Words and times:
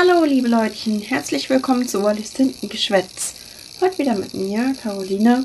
Hallo 0.00 0.22
liebe 0.24 0.46
Leutchen, 0.46 1.00
herzlich 1.00 1.50
willkommen 1.50 1.88
zu 1.88 2.04
Wallis 2.04 2.30
Tintengeschwätz. 2.30 3.34
Heute 3.80 3.98
wieder 3.98 4.14
mit 4.14 4.32
mir, 4.32 4.76
Caroline, 4.80 5.44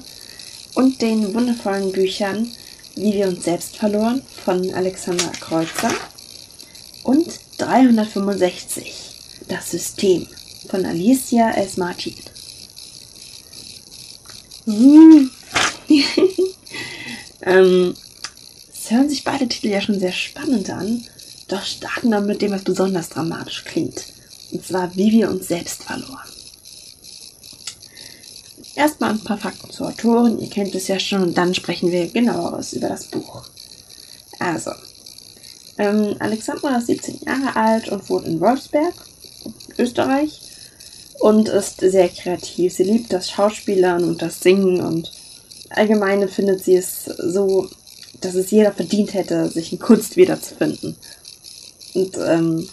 und 0.75 1.01
den 1.01 1.33
wundervollen 1.33 1.91
Büchern 1.91 2.51
Wie 2.93 3.13
wir 3.13 3.29
uns 3.29 3.45
selbst 3.45 3.77
verloren 3.77 4.21
von 4.45 4.71
Alexander 4.75 5.31
Kreuzer 5.39 5.89
und 7.01 7.27
365 7.57 8.93
Das 9.47 9.71
System 9.71 10.27
von 10.69 10.85
Alicia 10.85 11.49
S. 11.55 11.77
Martin. 11.77 12.13
ähm, 17.41 17.95
es 18.71 18.91
hören 18.91 19.09
sich 19.09 19.23
beide 19.23 19.47
Titel 19.47 19.69
ja 19.69 19.81
schon 19.81 19.99
sehr 19.99 20.11
spannend 20.11 20.69
an, 20.69 21.03
doch 21.47 21.65
starten 21.65 22.09
wir 22.09 22.21
mit 22.21 22.43
dem, 22.43 22.51
was 22.51 22.63
besonders 22.63 23.09
dramatisch 23.09 23.63
klingt. 23.63 24.13
Und 24.53 24.63
zwar, 24.63 24.95
wie 24.95 25.11
wir 25.11 25.29
uns 25.29 25.47
selbst 25.47 25.83
verloren. 25.83 26.29
Erstmal 28.75 29.11
ein 29.11 29.23
paar 29.23 29.37
Fakten 29.37 29.71
zur 29.71 29.87
Autorin. 29.87 30.39
Ihr 30.39 30.49
kennt 30.49 30.75
es 30.75 30.87
ja 30.87 30.99
schon 30.99 31.23
und 31.23 31.37
dann 31.37 31.55
sprechen 31.55 31.91
wir 31.91 32.07
genaueres 32.07 32.73
über 32.73 32.89
das 32.89 33.05
Buch. 33.05 33.43
Also, 34.39 34.71
ähm, 35.77 36.15
Alexandra 36.19 36.77
ist 36.77 36.87
17 36.87 37.21
Jahre 37.25 37.55
alt 37.55 37.89
und 37.89 38.07
wohnt 38.09 38.27
in 38.27 38.39
Wolfsberg, 38.39 38.93
Österreich 39.79 40.39
und 41.19 41.49
ist 41.49 41.79
sehr 41.79 42.09
kreativ. 42.09 42.73
Sie 42.73 42.83
liebt 42.83 43.11
das 43.11 43.31
Schauspielern 43.31 44.03
und 44.03 44.21
das 44.21 44.39
Singen 44.39 44.81
und 44.81 45.11
allgemein 45.71 46.27
findet 46.29 46.63
sie 46.63 46.75
es 46.75 47.05
so, 47.05 47.69
dass 48.21 48.35
es 48.35 48.51
jeder 48.51 48.71
verdient 48.71 49.15
hätte, 49.15 49.49
sich 49.49 49.71
in 49.71 49.79
Kunst 49.79 50.15
wiederzufinden. 50.15 50.95
Und 51.95 52.17
ähm, 52.17 52.69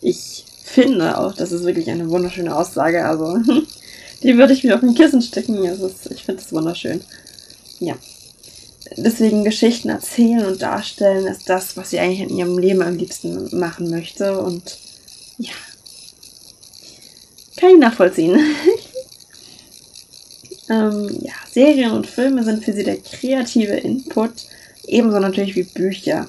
ich 0.00 0.44
finde 0.76 1.18
auch, 1.18 1.34
das 1.34 1.52
ist 1.52 1.64
wirklich 1.64 1.88
eine 1.88 2.10
wunderschöne 2.10 2.54
Aussage. 2.54 3.06
Also, 3.06 3.38
die 4.22 4.36
würde 4.36 4.52
ich 4.52 4.62
mir 4.62 4.74
auf 4.74 4.82
ein 4.82 4.94
Kissen 4.94 5.22
stecken. 5.22 5.64
Ist, 5.64 6.10
ich 6.10 6.22
finde 6.22 6.42
es 6.42 6.52
wunderschön. 6.52 7.00
Ja. 7.80 7.94
Deswegen 8.98 9.42
Geschichten 9.42 9.88
erzählen 9.88 10.44
und 10.44 10.60
darstellen 10.60 11.26
ist 11.26 11.48
das, 11.48 11.78
was 11.78 11.90
sie 11.90 11.98
eigentlich 11.98 12.20
in 12.20 12.36
ihrem 12.36 12.58
Leben 12.58 12.82
am 12.82 12.96
liebsten 12.96 13.58
machen 13.58 13.90
möchte. 13.90 14.38
Und 14.38 14.76
ja. 15.38 15.54
Kann 17.56 17.70
ich 17.70 17.78
nachvollziehen. 17.78 18.38
ähm, 20.68 21.08
ja, 21.22 21.32
Serien 21.50 21.92
und 21.92 22.06
Filme 22.06 22.44
sind 22.44 22.62
für 22.62 22.74
sie 22.74 22.84
der 22.84 22.98
kreative 22.98 23.76
Input, 23.76 24.32
ebenso 24.86 25.20
natürlich 25.20 25.56
wie 25.56 25.62
Bücher. 25.62 26.28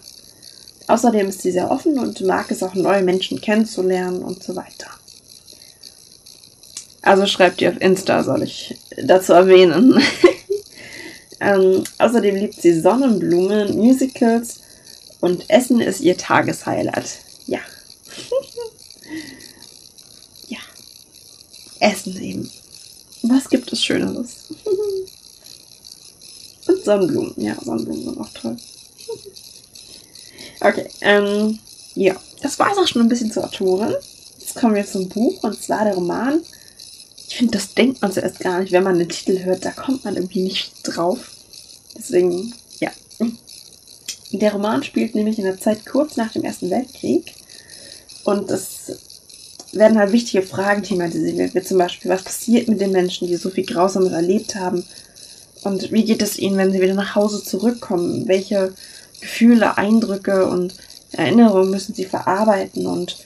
Außerdem 0.87 1.27
ist 1.27 1.41
sie 1.41 1.51
sehr 1.51 1.69
offen 1.69 1.99
und 1.99 2.21
mag 2.21 2.49
es 2.49 2.63
auch, 2.63 2.73
neue 2.73 3.03
Menschen 3.03 3.41
kennenzulernen 3.41 4.23
und 4.23 4.41
so 4.41 4.55
weiter. 4.55 4.87
Also 7.01 7.25
schreibt 7.25 7.61
ihr 7.61 7.69
auf 7.69 7.81
Insta, 7.81 8.23
soll 8.23 8.43
ich 8.43 8.77
dazu 9.01 9.33
erwähnen. 9.33 10.01
ähm, 11.39 11.83
außerdem 11.99 12.35
liebt 12.35 12.61
sie 12.61 12.79
Sonnenblumen, 12.79 13.77
Musicals 13.77 14.59
und 15.19 15.49
Essen 15.49 15.81
ist 15.81 16.01
ihr 16.01 16.17
Tageshighlight. 16.17 17.09
Ja. 17.45 17.59
ja. 20.47 20.59
Essen 21.79 22.21
eben. 22.21 22.49
Was 23.23 23.49
gibt 23.49 23.73
es 23.73 23.83
Schöneres? 23.83 24.45
und 26.67 26.83
Sonnenblumen. 26.83 27.33
Ja, 27.37 27.55
Sonnenblumen 27.63 28.03
sind 28.03 28.19
auch 28.19 28.29
toll. 28.33 28.57
Okay, 30.59 30.87
ähm, 31.01 31.59
ja, 31.95 32.15
das 32.41 32.57
war 32.59 32.71
es 32.71 32.77
auch 32.77 32.87
schon 32.87 33.03
ein 33.03 33.09
bisschen 33.09 33.31
zur 33.31 33.45
Autorin. 33.45 33.95
Jetzt 34.39 34.55
kommen 34.55 34.75
wir 34.75 34.85
zum 34.85 35.09
Buch 35.09 35.43
und 35.43 35.61
zwar 35.61 35.85
der 35.85 35.95
Roman. 35.95 36.41
Ich 37.27 37.37
finde, 37.37 37.57
das 37.57 37.73
denkt 37.73 38.01
man 38.01 38.11
zuerst 38.11 38.39
gar 38.39 38.59
nicht, 38.59 38.71
wenn 38.71 38.83
man 38.83 38.97
den 38.97 39.09
Titel 39.09 39.43
hört, 39.43 39.65
da 39.65 39.71
kommt 39.71 40.05
man 40.05 40.15
irgendwie 40.15 40.43
nicht 40.43 40.73
drauf. 40.83 41.31
Deswegen, 41.97 42.53
ja. 42.79 42.91
Der 44.31 44.53
Roman 44.53 44.83
spielt 44.83 45.15
nämlich 45.15 45.37
in 45.37 45.45
der 45.45 45.59
Zeit 45.59 45.85
kurz 45.85 46.17
nach 46.17 46.31
dem 46.31 46.43
Ersten 46.43 46.69
Weltkrieg 46.69 47.33
und 48.23 48.49
es 48.51 48.91
werden 49.73 49.97
halt 49.97 50.11
wichtige 50.11 50.43
Fragen 50.43 50.83
thematisiert, 50.83 51.53
wie 51.53 51.61
zum 51.61 51.77
Beispiel, 51.77 52.09
was 52.09 52.23
passiert 52.23 52.67
mit 52.67 52.81
den 52.81 52.91
Menschen, 52.91 53.27
die 53.27 53.35
so 53.35 53.49
viel 53.49 53.65
Grausames 53.65 54.11
erlebt 54.11 54.55
haben 54.55 54.83
und 55.63 55.91
wie 55.91 56.05
geht 56.05 56.21
es 56.21 56.37
ihnen, 56.37 56.57
wenn 56.57 56.71
sie 56.71 56.81
wieder 56.81 56.93
nach 56.93 57.15
Hause 57.15 57.43
zurückkommen? 57.43 58.27
Welche 58.27 58.73
Gefühle, 59.21 59.77
Eindrücke 59.77 60.45
und 60.47 60.75
Erinnerungen 61.11 61.71
müssen 61.71 61.95
sie 61.95 62.05
verarbeiten 62.05 62.85
und 62.85 63.17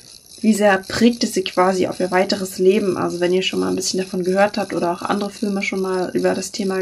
wie 0.41 0.53
sehr 0.55 0.77
prägt 0.79 1.23
es 1.23 1.33
sie 1.33 1.43
quasi 1.43 1.87
auf 1.87 1.99
ihr 1.99 2.11
weiteres 2.11 2.57
Leben. 2.57 2.97
Also 2.97 3.19
wenn 3.19 3.33
ihr 3.33 3.43
schon 3.43 3.59
mal 3.59 3.69
ein 3.69 3.75
bisschen 3.75 3.99
davon 3.99 4.23
gehört 4.23 4.57
habt 4.57 4.73
oder 4.73 4.91
auch 4.91 5.03
andere 5.03 5.29
Filme 5.29 5.61
schon 5.61 5.81
mal 5.81 6.09
über 6.13 6.33
das 6.33 6.51
Thema 6.51 6.79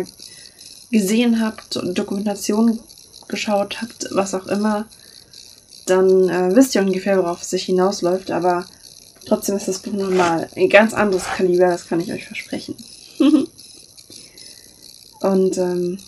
gesehen 0.91 1.41
habt 1.41 1.75
und 1.77 1.97
Dokumentationen 1.97 2.79
geschaut 3.27 3.81
habt, 3.81 4.07
was 4.11 4.33
auch 4.33 4.47
immer, 4.47 4.85
dann 5.85 6.29
äh, 6.29 6.55
wisst 6.55 6.75
ihr 6.75 6.81
ungefähr, 6.81 7.17
worauf 7.17 7.41
es 7.41 7.49
sich 7.49 7.65
hinausläuft. 7.65 8.31
Aber 8.31 8.65
trotzdem 9.25 9.57
ist 9.57 9.67
das 9.67 9.79
Buch 9.79 9.93
nochmal 9.93 10.49
ein 10.55 10.69
ganz 10.69 10.93
anderes 10.93 11.25
Kaliber, 11.25 11.67
das 11.67 11.87
kann 11.87 11.99
ich 11.99 12.13
euch 12.13 12.25
versprechen. 12.25 12.75
und 15.19 15.57
ähm, 15.57 15.99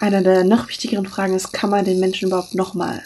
eine 0.00 0.22
der 0.22 0.44
noch 0.44 0.68
wichtigeren 0.68 1.06
Fragen 1.06 1.34
ist, 1.34 1.52
kann 1.52 1.70
man 1.70 1.84
den 1.84 2.00
Menschen 2.00 2.28
überhaupt 2.28 2.54
nochmal 2.54 3.02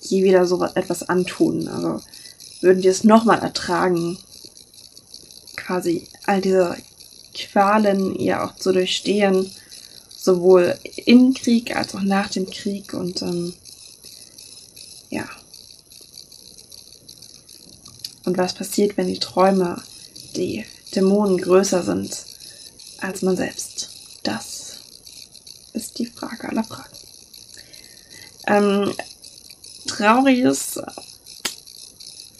je 0.00 0.22
wieder 0.22 0.46
so 0.46 0.62
etwas 0.64 1.08
antun? 1.08 1.68
Also 1.68 2.00
würden 2.60 2.82
die 2.82 2.88
es 2.88 3.04
nochmal 3.04 3.40
ertragen, 3.40 4.18
quasi 5.56 6.06
all 6.24 6.40
diese 6.40 6.76
Qualen 7.34 8.18
ja 8.20 8.46
auch 8.46 8.54
zu 8.56 8.72
durchstehen, 8.72 9.50
sowohl 10.16 10.78
im 11.06 11.34
Krieg 11.34 11.74
als 11.74 11.94
auch 11.94 12.02
nach 12.02 12.30
dem 12.30 12.48
Krieg 12.48 12.94
und 12.94 13.20
ähm, 13.22 13.54
ja. 15.10 15.28
Und 18.24 18.38
was 18.38 18.54
passiert, 18.54 18.96
wenn 18.96 19.08
die 19.08 19.18
Träume, 19.18 19.82
die 20.36 20.64
Dämonen 20.94 21.38
größer 21.38 21.82
sind 21.82 22.16
als 23.00 23.22
man 23.22 23.36
selbst? 23.36 23.91
Frage 26.42 26.48
aller 26.48 26.64
Fragen. 26.64 26.96
Ähm, 28.46 28.92
trauriges, 29.86 30.80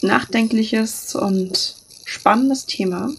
nachdenkliches 0.01 1.15
und 1.15 1.77
spannendes 2.05 2.67
Thema. 2.67 3.11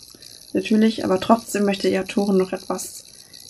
Natürlich, 0.53 1.03
aber 1.03 1.19
trotzdem 1.19 1.65
möchte 1.65 1.89
die 1.89 1.99
Autorin 1.99 2.37
noch 2.37 2.53
etwas 2.53 3.05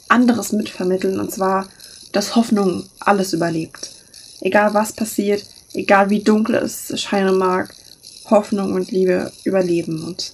anderes 0.07 0.51
mitvermitteln, 0.51 1.19
und 1.19 1.31
zwar, 1.31 1.67
dass 2.11 2.35
Hoffnung 2.35 2.85
alles 2.99 3.33
überlebt. 3.33 3.89
Egal 4.41 4.73
was 4.73 4.93
passiert, 4.93 5.43
egal 5.73 6.09
wie 6.09 6.23
dunkel 6.23 6.55
es 6.55 6.99
scheinen 6.99 7.37
mag, 7.37 7.73
Hoffnung 8.29 8.73
und 8.73 8.91
Liebe 8.91 9.31
überleben. 9.43 10.05
Und 10.05 10.33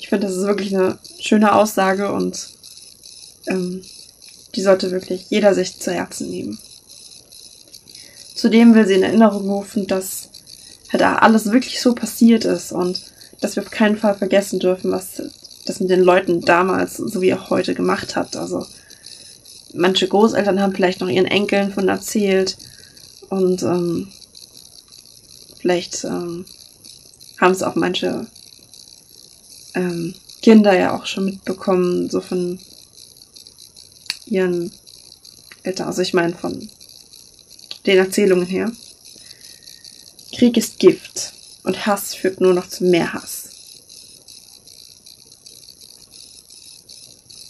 ich 0.00 0.08
finde, 0.08 0.26
das 0.26 0.36
ist 0.36 0.46
wirklich 0.46 0.74
eine 0.74 0.98
schöne 1.20 1.54
Aussage 1.54 2.12
und 2.12 2.48
ähm, 3.48 3.82
die 4.56 4.62
sollte 4.62 4.90
wirklich 4.90 5.26
jeder 5.28 5.54
sich 5.54 5.78
zu 5.78 5.92
Herzen 5.92 6.30
nehmen. 6.30 6.58
Zudem 8.34 8.74
will 8.74 8.86
sie 8.86 8.94
in 8.94 9.02
Erinnerung 9.02 9.48
rufen, 9.48 9.86
dass 9.86 10.30
halt 10.92 11.02
alles 11.02 11.52
wirklich 11.52 11.80
so 11.80 11.94
passiert 11.94 12.44
ist 12.44 12.72
und 12.72 13.00
dass 13.40 13.56
wir 13.56 13.62
auf 13.62 13.70
keinen 13.70 13.96
Fall 13.96 14.14
vergessen 14.14 14.58
dürfen, 14.58 14.90
was 14.90 15.22
das 15.66 15.80
mit 15.80 15.90
den 15.90 16.02
Leuten 16.02 16.40
damals 16.40 16.96
sowie 16.96 17.34
auch 17.34 17.50
heute 17.50 17.74
gemacht 17.74 18.16
hat. 18.16 18.36
Also 18.36 18.66
manche 19.74 20.08
Großeltern 20.08 20.60
haben 20.60 20.74
vielleicht 20.74 21.00
noch 21.00 21.08
ihren 21.08 21.26
Enkeln 21.26 21.72
von 21.72 21.88
erzählt 21.88 22.56
und 23.28 23.62
ähm, 23.62 24.08
vielleicht 25.58 26.04
ähm, 26.04 26.46
haben 27.40 27.52
es 27.52 27.62
auch 27.62 27.74
manche 27.74 28.26
ähm, 29.74 30.14
Kinder 30.40 30.76
ja 30.78 30.96
auch 30.96 31.06
schon 31.06 31.24
mitbekommen, 31.24 32.08
so 32.08 32.20
von 32.20 32.58
ihren 34.26 34.72
Eltern, 35.62 35.88
also 35.88 36.02
ich 36.02 36.14
meine 36.14 36.34
von 36.34 36.68
den 37.86 37.98
Erzählungen 37.98 38.46
her. 38.46 38.70
Krieg 40.34 40.56
ist 40.56 40.78
Gift 40.78 41.32
und 41.62 41.86
Hass 41.86 42.14
führt 42.14 42.40
nur 42.40 42.52
noch 42.52 42.68
zu 42.68 42.84
mehr 42.84 43.12
Hass. 43.12 43.44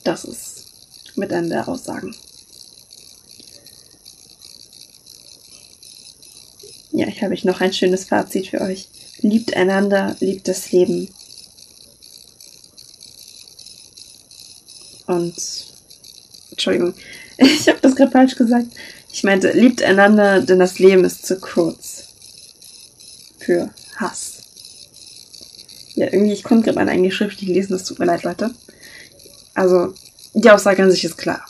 Das 0.04 0.24
ist 0.24 0.64
mit 1.16 1.32
einer 1.32 1.48
der 1.48 1.68
Aussagen. 1.68 2.14
Ja, 6.92 7.08
ich 7.08 7.22
habe 7.22 7.34
ich 7.34 7.44
noch 7.44 7.60
ein 7.60 7.72
schönes 7.72 8.04
Fazit 8.04 8.48
für 8.48 8.60
euch. 8.60 8.88
Liebt 9.18 9.54
einander, 9.54 10.16
liebt 10.20 10.46
das 10.48 10.70
Leben. 10.70 11.12
Und 15.06 15.34
Entschuldigung, 16.56 16.94
ich 17.36 17.68
habe 17.68 17.78
das 17.82 17.94
gerade 17.94 18.10
falsch 18.10 18.34
gesagt. 18.34 18.66
Ich 19.12 19.24
meinte, 19.24 19.52
liebt 19.52 19.82
einander, 19.82 20.40
denn 20.40 20.58
das 20.58 20.78
Leben 20.78 21.04
ist 21.04 21.26
zu 21.26 21.38
kurz. 21.38 22.04
Für 23.38 23.70
Hass. 23.96 24.32
Ja, 25.94 26.06
irgendwie, 26.06 26.32
ich 26.32 26.42
konnte 26.42 26.64
gerade 26.64 26.78
meine 26.78 26.90
eigene 26.90 27.10
Schrift 27.10 27.40
nicht 27.40 27.50
lesen, 27.50 27.72
das 27.72 27.84
tut 27.84 27.98
mir 27.98 28.06
leid, 28.06 28.24
Leute. 28.24 28.50
Also, 29.54 29.94
die 30.34 30.50
Aussage 30.50 30.82
an 30.82 30.90
sich 30.90 31.04
ist 31.04 31.16
klar. 31.16 31.46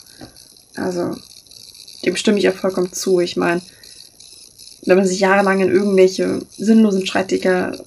Also, 0.75 1.15
dem 2.05 2.15
stimme 2.15 2.39
ich 2.39 2.47
auch 2.49 2.55
vollkommen 2.55 2.93
zu. 2.93 3.19
Ich 3.19 3.35
meine, 3.35 3.61
wenn 4.85 4.97
man 4.97 5.07
sich 5.07 5.19
jahrelang 5.19 5.59
in 5.59 5.71
irgendwelche 5.71 6.41
sinnlosen 6.57 7.05
Streitdicker, 7.05 7.77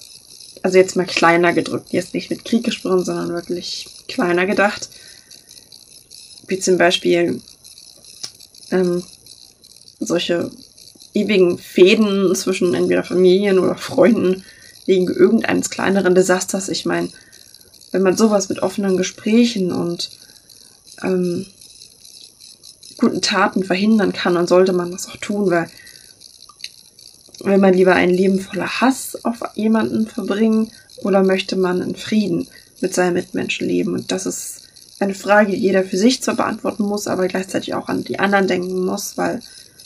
also 0.61 0.77
jetzt 0.77 0.95
mal 0.95 1.05
kleiner 1.05 1.53
gedrückt, 1.53 1.91
jetzt 1.91 2.13
nicht 2.13 2.29
mit 2.29 2.45
Krieg 2.45 2.63
gesprochen, 2.63 3.05
sondern 3.05 3.33
wirklich 3.33 3.87
kleiner 4.07 4.45
gedacht, 4.45 4.89
wie 6.51 6.59
zum 6.59 6.77
Beispiel 6.77 7.41
ähm, 8.69 9.03
solche 9.99 10.51
ewigen 11.13 11.57
Fäden 11.57 12.35
zwischen 12.35 12.73
entweder 12.73 13.03
Familien 13.03 13.57
oder 13.57 13.75
Freunden 13.75 14.43
wegen 14.85 15.07
irgendeines 15.07 15.69
kleineren 15.69 16.13
Desasters. 16.13 16.69
Ich 16.69 16.85
meine, 16.85 17.09
wenn 17.91 18.03
man 18.03 18.17
sowas 18.17 18.49
mit 18.49 18.59
offenen 18.59 18.97
Gesprächen 18.97 19.71
und 19.71 20.09
ähm, 21.03 21.45
guten 22.97 23.21
Taten 23.21 23.63
verhindern 23.63 24.13
kann, 24.13 24.35
dann 24.35 24.47
sollte 24.47 24.73
man 24.73 24.91
das 24.91 25.07
auch 25.07 25.17
tun, 25.17 25.49
weil 25.49 25.69
will 27.43 27.57
man 27.57 27.73
lieber 27.73 27.95
ein 27.95 28.11
Leben 28.11 28.39
voller 28.39 28.81
Hass 28.81 29.17
auf 29.25 29.39
jemanden 29.55 30.05
verbringen 30.07 30.71
oder 30.97 31.23
möchte 31.23 31.55
man 31.55 31.81
in 31.81 31.95
Frieden 31.95 32.47
mit 32.81 32.93
seinen 32.93 33.13
Mitmenschen 33.13 33.67
leben? 33.67 33.93
Und 33.93 34.11
das 34.11 34.25
ist 34.25 34.60
eine 35.01 35.15
Frage, 35.15 35.51
die 35.51 35.57
jeder 35.57 35.83
für 35.83 35.97
sich 35.97 36.21
zwar 36.21 36.35
beantworten 36.35 36.83
muss, 36.83 37.07
aber 37.07 37.27
gleichzeitig 37.27 37.73
auch 37.73 37.89
an 37.89 38.03
die 38.03 38.19
anderen 38.19 38.47
denken 38.47 38.85
muss, 38.85 39.17
weil 39.17 39.41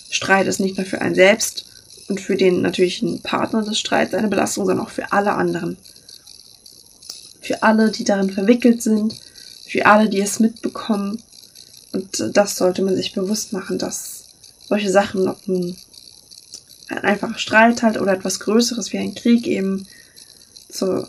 Streit 0.09 0.47
ist 0.47 0.59
nicht 0.59 0.77
nur 0.77 0.85
für 0.85 1.01
einen 1.01 1.15
selbst 1.15 1.65
und 2.07 2.19
für 2.19 2.35
den 2.35 2.61
natürlichen 2.61 3.21
Partner 3.21 3.63
des 3.63 3.79
Streits 3.79 4.13
eine 4.13 4.27
Belastung, 4.27 4.65
sondern 4.65 4.85
auch 4.85 4.91
für 4.91 5.11
alle 5.11 5.33
anderen. 5.33 5.77
Für 7.41 7.63
alle, 7.63 7.91
die 7.91 8.03
darin 8.03 8.31
verwickelt 8.31 8.81
sind, 8.81 9.15
für 9.67 9.85
alle, 9.85 10.09
die 10.09 10.21
es 10.21 10.39
mitbekommen. 10.39 11.21
Und 11.93 12.31
das 12.35 12.57
sollte 12.57 12.81
man 12.81 12.95
sich 12.95 13.13
bewusst 13.13 13.53
machen, 13.53 13.77
dass 13.77 14.25
solche 14.67 14.91
Sachen, 14.91 15.27
ob 15.27 15.47
ein, 15.47 15.77
ein 16.89 16.97
einfacher 16.99 17.39
Streit 17.39 17.83
halt 17.83 17.99
oder 17.99 18.13
etwas 18.13 18.39
Größeres 18.39 18.91
wie 18.91 18.97
ein 18.97 19.15
Krieg 19.15 19.47
eben 19.47 19.87
zu, 20.69 21.07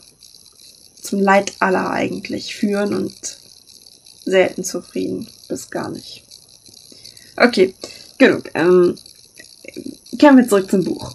zum 1.00 1.20
Leid 1.20 1.54
aller 1.58 1.90
eigentlich 1.90 2.54
führen 2.54 2.94
und 2.94 3.14
selten 4.26 4.64
zufrieden 4.64 5.28
bis 5.48 5.70
gar 5.70 5.90
nicht. 5.90 6.24
Okay, 7.36 7.74
genug. 8.18 8.50
Ähm, 8.54 8.96
kehren 10.18 10.36
wir 10.36 10.48
zurück 10.48 10.70
zum 10.70 10.84
Buch. 10.84 11.14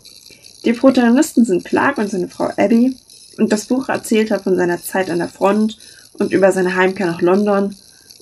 Die 0.66 0.74
Protagonisten 0.74 1.46
sind 1.46 1.66
Clark 1.66 1.98
und 1.98 2.10
seine 2.10 2.28
Frau 2.28 2.52
Abby 2.58 2.96
und 3.38 3.52
das 3.52 3.66
Buch 3.66 3.90
erzählt 3.90 4.32
hat 4.32 4.44
von 4.44 4.56
seiner 4.56 4.82
Zeit 4.82 5.10
an 5.10 5.20
der 5.20 5.28
Front 5.28 5.78
und 6.14 6.32
über 6.32 6.52
seine 6.52 6.76
Heimkehr 6.76 7.08
nach 7.08 7.22
London 7.22 7.76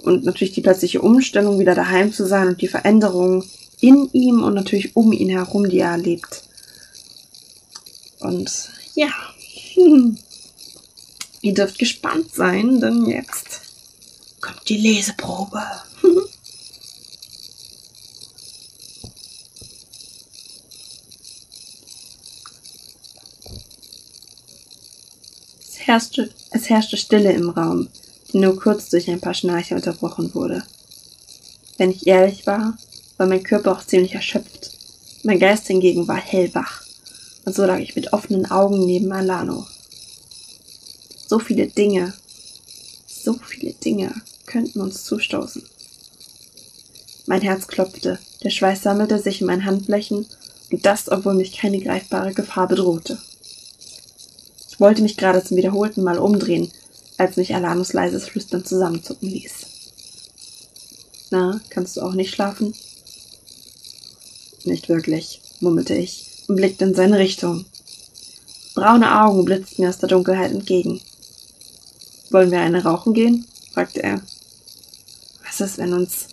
und 0.04 0.24
natürlich 0.24 0.54
die 0.54 0.62
plötzliche 0.62 1.02
Umstellung, 1.02 1.60
wieder 1.60 1.76
daheim 1.76 2.14
zu 2.14 2.26
sein 2.26 2.48
und 2.48 2.62
die 2.62 2.68
Veränderungen 2.68 3.44
in 3.82 4.10
ihm 4.14 4.44
und 4.44 4.54
natürlich 4.54 4.96
um 4.96 5.12
ihn 5.12 5.30
herum, 5.30 5.70
die 5.70 5.80
er 5.80 5.92
erlebt. 5.92 6.44
Und 8.20 8.70
ja, 8.96 9.10
hm. 9.74 10.18
ihr 11.42 11.54
dürft 11.54 11.80
gespannt 11.80 12.34
sein, 12.34 12.80
denn 12.80 13.06
jetzt 13.06 13.49
die 14.70 14.78
Leseprobe. 14.78 15.62
es, 25.60 25.80
herrschte, 25.80 26.30
es 26.52 26.70
herrschte 26.70 26.98
Stille 26.98 27.34
im 27.34 27.50
Raum, 27.50 27.90
die 28.32 28.38
nur 28.38 28.60
kurz 28.60 28.90
durch 28.90 29.10
ein 29.10 29.20
paar 29.20 29.34
Schnarche 29.34 29.74
unterbrochen 29.76 30.36
wurde. 30.36 30.64
Wenn 31.78 31.90
ich 31.90 32.06
ehrlich 32.06 32.46
war, 32.46 32.78
war 33.18 33.26
mein 33.26 33.42
Körper 33.44 33.72
auch 33.72 33.84
ziemlich 33.84 34.14
erschöpft. 34.14 34.72
Mein 35.24 35.40
Geist 35.40 35.66
hingegen 35.68 36.08
war 36.08 36.18
hellwach. 36.18 36.84
Und 37.46 37.56
so 37.56 37.66
lag 37.66 37.80
ich 37.80 37.96
mit 37.96 38.14
offenen 38.14 38.52
Augen 38.52 38.86
neben 38.86 39.12
Alano. 39.12 39.66
So 41.26 41.40
viele 41.40 41.68
Dinge, 41.68 42.14
so 43.08 43.34
viele 43.34 43.74
Dinge 43.74 44.14
könnten 44.50 44.82
uns 44.82 45.06
zustoßen. 45.06 45.64
Mein 47.28 47.42
Herz 47.42 47.68
klopfte, 47.68 48.20
der 48.44 48.50
Schweiß 48.50 48.82
sammelte 48.82 49.20
sich 49.20 49.42
in 49.42 49.48
meinen 49.48 49.66
Handflächen, 49.66 50.26
und 50.72 50.86
das, 50.86 51.10
obwohl 51.10 51.36
mich 51.36 51.58
keine 51.58 51.80
greifbare 51.80 52.34
Gefahr 52.34 52.68
bedrohte. 52.68 53.18
Ich 54.70 54.80
wollte 54.80 55.02
mich 55.02 55.18
gerade 55.18 55.44
zum 55.44 55.58
wiederholten 55.58 56.04
Mal 56.04 56.20
umdrehen, 56.20 56.72
als 57.18 57.38
mich 57.38 57.54
Alanos 57.54 57.94
leises 57.94 58.26
Flüstern 58.26 58.66
zusammenzucken 58.66 59.30
ließ. 59.30 59.54
Na, 61.32 61.62
kannst 61.70 61.98
du 61.98 62.02
auch 62.02 62.14
nicht 62.14 62.34
schlafen? 62.34 62.74
Nicht 64.64 64.90
wirklich, 64.90 65.42
murmelte 65.60 65.96
ich 65.96 66.26
und 66.48 66.56
blickte 66.56 66.86
in 66.86 66.96
seine 66.96 67.20
Richtung. 67.20 67.66
Braune 68.74 69.22
Augen 69.22 69.46
blitzten 69.46 69.84
mir 69.84 69.90
aus 69.90 70.00
der 70.00 70.10
Dunkelheit 70.10 70.52
entgegen. 70.52 71.02
Wollen 72.32 72.52
wir 72.52 72.60
eine 72.60 72.84
rauchen 72.84 73.14
gehen? 73.14 73.46
fragte 73.74 74.02
er. 74.02 74.22
Ist, 75.62 75.78
wenn 75.78 75.94
uns 75.94 76.28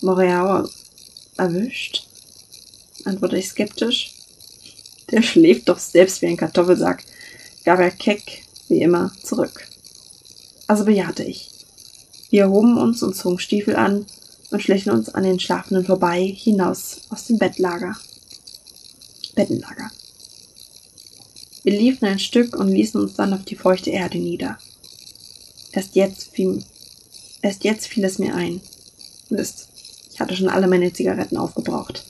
Moreau 0.00 0.68
erwischt? 1.36 2.06
antwortete 3.04 3.40
ich 3.40 3.48
skeptisch. 3.48 4.14
Der 5.10 5.22
schläft 5.22 5.68
doch 5.68 5.78
selbst 5.78 6.22
wie 6.22 6.26
ein 6.26 6.36
Kartoffelsack, 6.36 7.04
gab 7.64 7.80
er 7.80 7.90
keck, 7.90 8.42
wie 8.68 8.80
immer, 8.80 9.12
zurück. 9.22 9.66
Also 10.66 10.84
bejahte 10.84 11.24
ich. 11.24 11.50
Wir 12.30 12.42
erhoben 12.42 12.78
uns 12.78 13.02
und 13.02 13.16
zogen 13.16 13.38
Stiefel 13.38 13.76
an 13.76 14.06
und 14.50 14.62
schlichen 14.62 14.92
uns 14.92 15.08
an 15.08 15.24
den 15.24 15.40
Schlafenden 15.40 15.84
vorbei 15.84 16.24
hinaus 16.24 17.00
aus 17.10 17.26
dem 17.26 17.38
Bettlager. 17.38 17.96
Bettenlager. 19.34 19.90
Wir 21.64 21.72
liefen 21.72 22.06
ein 22.06 22.18
Stück 22.18 22.56
und 22.56 22.68
ließen 22.68 23.00
uns 23.00 23.14
dann 23.14 23.34
auf 23.34 23.44
die 23.44 23.56
feuchte 23.56 23.90
Erde 23.90 24.18
nieder. 24.18 24.58
Erst 25.72 25.94
jetzt 25.94 26.30
fiel, 26.34 26.64
erst 27.42 27.64
jetzt 27.64 27.86
fiel 27.86 28.04
es 28.04 28.18
mir 28.18 28.34
ein. 28.34 28.60
Mist, 29.30 29.68
ich 30.12 30.20
hatte 30.20 30.36
schon 30.36 30.48
alle 30.48 30.66
meine 30.66 30.92
Zigaretten 30.92 31.36
aufgebraucht. 31.36 32.04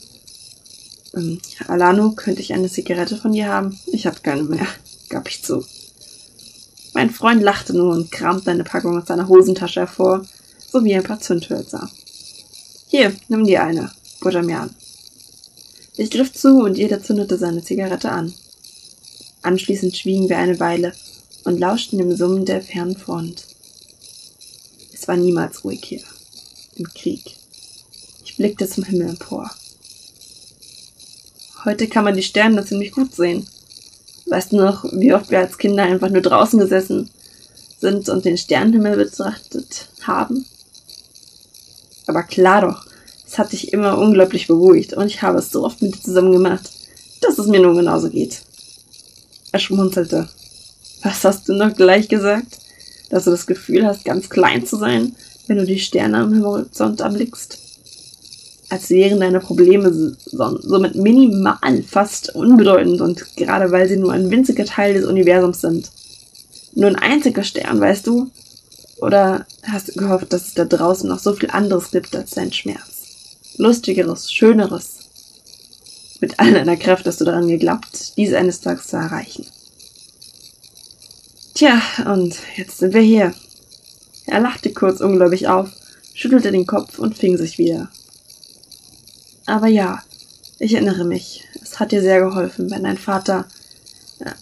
Ähm, 1.14 1.40
Alano, 1.66 2.12
könnte 2.12 2.40
ich 2.40 2.52
eine 2.52 2.70
Zigarette 2.70 3.16
von 3.16 3.32
dir 3.32 3.48
haben? 3.48 3.78
Ich 3.86 4.06
habe 4.06 4.20
keine 4.20 4.42
mehr, 4.42 4.66
gab 5.08 5.28
ich 5.28 5.42
zu. 5.42 5.64
Mein 6.92 7.10
Freund 7.10 7.42
lachte 7.42 7.74
nur 7.74 7.92
und 7.94 8.10
kramte 8.10 8.50
eine 8.50 8.64
Packung 8.64 8.98
aus 8.98 9.06
seiner 9.06 9.28
Hosentasche 9.28 9.80
hervor, 9.80 10.26
sowie 10.70 10.94
ein 10.94 11.04
paar 11.04 11.20
Zündhölzer. 11.20 11.90
Hier, 12.88 13.14
nimm 13.28 13.44
dir 13.44 13.62
eine, 13.62 13.92
bot 14.20 14.34
er 14.34 14.42
mir 14.42 14.60
an. 14.60 14.74
Ich 15.96 16.10
griff 16.10 16.32
zu 16.32 16.62
und 16.62 16.78
jeder 16.78 17.02
zündete 17.02 17.38
seine 17.38 17.62
Zigarette 17.62 18.10
an. 18.10 18.34
Anschließend 19.42 19.96
schwiegen 19.96 20.28
wir 20.28 20.38
eine 20.38 20.58
Weile 20.60 20.92
und 21.44 21.58
lauschten 21.58 21.98
dem 21.98 22.16
Summen 22.16 22.44
der 22.44 22.62
fernen 22.62 22.96
Front. 22.96 23.44
Es 24.92 25.08
war 25.08 25.16
niemals 25.16 25.64
ruhig 25.64 25.80
hier. 25.84 26.02
Krieg. 26.88 27.36
Ich 28.24 28.36
blickte 28.36 28.68
zum 28.68 28.84
Himmel 28.84 29.10
empor. 29.10 29.50
Heute 31.64 31.88
kann 31.88 32.04
man 32.04 32.16
die 32.16 32.22
Sterne 32.22 32.64
ziemlich 32.64 32.92
gut 32.92 33.14
sehen. 33.14 33.46
Weißt 34.26 34.52
du 34.52 34.56
noch, 34.56 34.84
wie 34.92 35.12
oft 35.12 35.30
wir 35.30 35.40
als 35.40 35.58
Kinder 35.58 35.82
einfach 35.82 36.08
nur 36.08 36.22
draußen 36.22 36.58
gesessen 36.58 37.10
sind 37.80 38.08
und 38.08 38.24
den 38.24 38.38
Sternenhimmel 38.38 38.96
betrachtet 38.96 39.88
haben? 40.02 40.46
Aber 42.06 42.22
klar 42.22 42.62
doch, 42.62 42.86
es 43.26 43.38
hat 43.38 43.52
dich 43.52 43.72
immer 43.72 43.98
unglaublich 43.98 44.46
beruhigt 44.46 44.94
und 44.94 45.06
ich 45.06 45.22
habe 45.22 45.38
es 45.38 45.50
so 45.50 45.64
oft 45.64 45.82
mit 45.82 45.94
dir 45.94 46.02
zusammen 46.02 46.32
gemacht, 46.32 46.70
dass 47.20 47.38
es 47.38 47.46
mir 47.46 47.60
nun 47.60 47.76
genauso 47.76 48.10
geht. 48.10 48.40
Er 49.52 49.58
schmunzelte. 49.58 50.28
Was 51.02 51.24
hast 51.24 51.48
du 51.48 51.54
noch 51.54 51.74
gleich 51.74 52.08
gesagt? 52.08 52.58
Dass 53.10 53.24
du 53.24 53.30
das 53.30 53.46
Gefühl 53.46 53.86
hast, 53.86 54.04
ganz 54.04 54.30
klein 54.30 54.66
zu 54.66 54.76
sein, 54.76 55.14
wenn 55.50 55.58
du 55.58 55.66
die 55.66 55.80
Sterne 55.80 56.18
am 56.18 56.44
Horizont 56.44 57.00
erblickst? 57.00 57.58
Als 58.68 58.88
wären 58.88 59.18
deine 59.18 59.40
Probleme 59.40 60.16
somit 60.30 60.94
minimal, 60.94 61.82
fast 61.82 62.36
unbedeutend 62.36 63.00
und 63.00 63.36
gerade 63.36 63.72
weil 63.72 63.88
sie 63.88 63.96
nur 63.96 64.12
ein 64.12 64.30
winziger 64.30 64.64
Teil 64.64 64.94
des 64.94 65.04
Universums 65.04 65.60
sind. 65.60 65.90
Nur 66.74 66.88
ein 66.88 66.94
einziger 66.94 67.42
Stern, 67.42 67.80
weißt 67.80 68.06
du? 68.06 68.30
Oder 68.98 69.44
hast 69.64 69.88
du 69.88 69.92
gehofft, 69.94 70.32
dass 70.32 70.46
es 70.46 70.54
da 70.54 70.64
draußen 70.64 71.08
noch 71.08 71.18
so 71.18 71.32
viel 71.32 71.50
anderes 71.50 71.90
gibt 71.90 72.14
als 72.14 72.30
dein 72.30 72.52
Schmerz? 72.52 73.56
Lustigeres, 73.56 74.32
schöneres. 74.32 74.98
Mit 76.20 76.38
all 76.38 76.52
deiner 76.52 76.76
Kraft 76.76 77.06
hast 77.06 77.20
du 77.20 77.24
daran 77.24 77.48
geglaubt, 77.48 78.16
dies 78.16 78.34
eines 78.34 78.60
Tages 78.60 78.86
zu 78.86 78.98
erreichen. 78.98 79.46
Tja, 81.54 81.82
und 82.06 82.36
jetzt 82.56 82.78
sind 82.78 82.94
wir 82.94 83.00
hier. 83.00 83.34
Er 84.26 84.40
lachte 84.40 84.72
kurz 84.72 85.00
ungläubig 85.00 85.48
auf, 85.48 85.70
schüttelte 86.14 86.52
den 86.52 86.66
Kopf 86.66 86.98
und 86.98 87.16
fing 87.16 87.36
sich 87.36 87.58
wieder. 87.58 87.90
Aber 89.46 89.66
ja, 89.66 90.02
ich 90.58 90.74
erinnere 90.74 91.04
mich. 91.04 91.44
Es 91.62 91.80
hat 91.80 91.92
dir 91.92 92.02
sehr 92.02 92.20
geholfen, 92.20 92.70
wenn 92.70 92.84
dein 92.84 92.98
Vater. 92.98 93.48
Ja, 94.20 94.34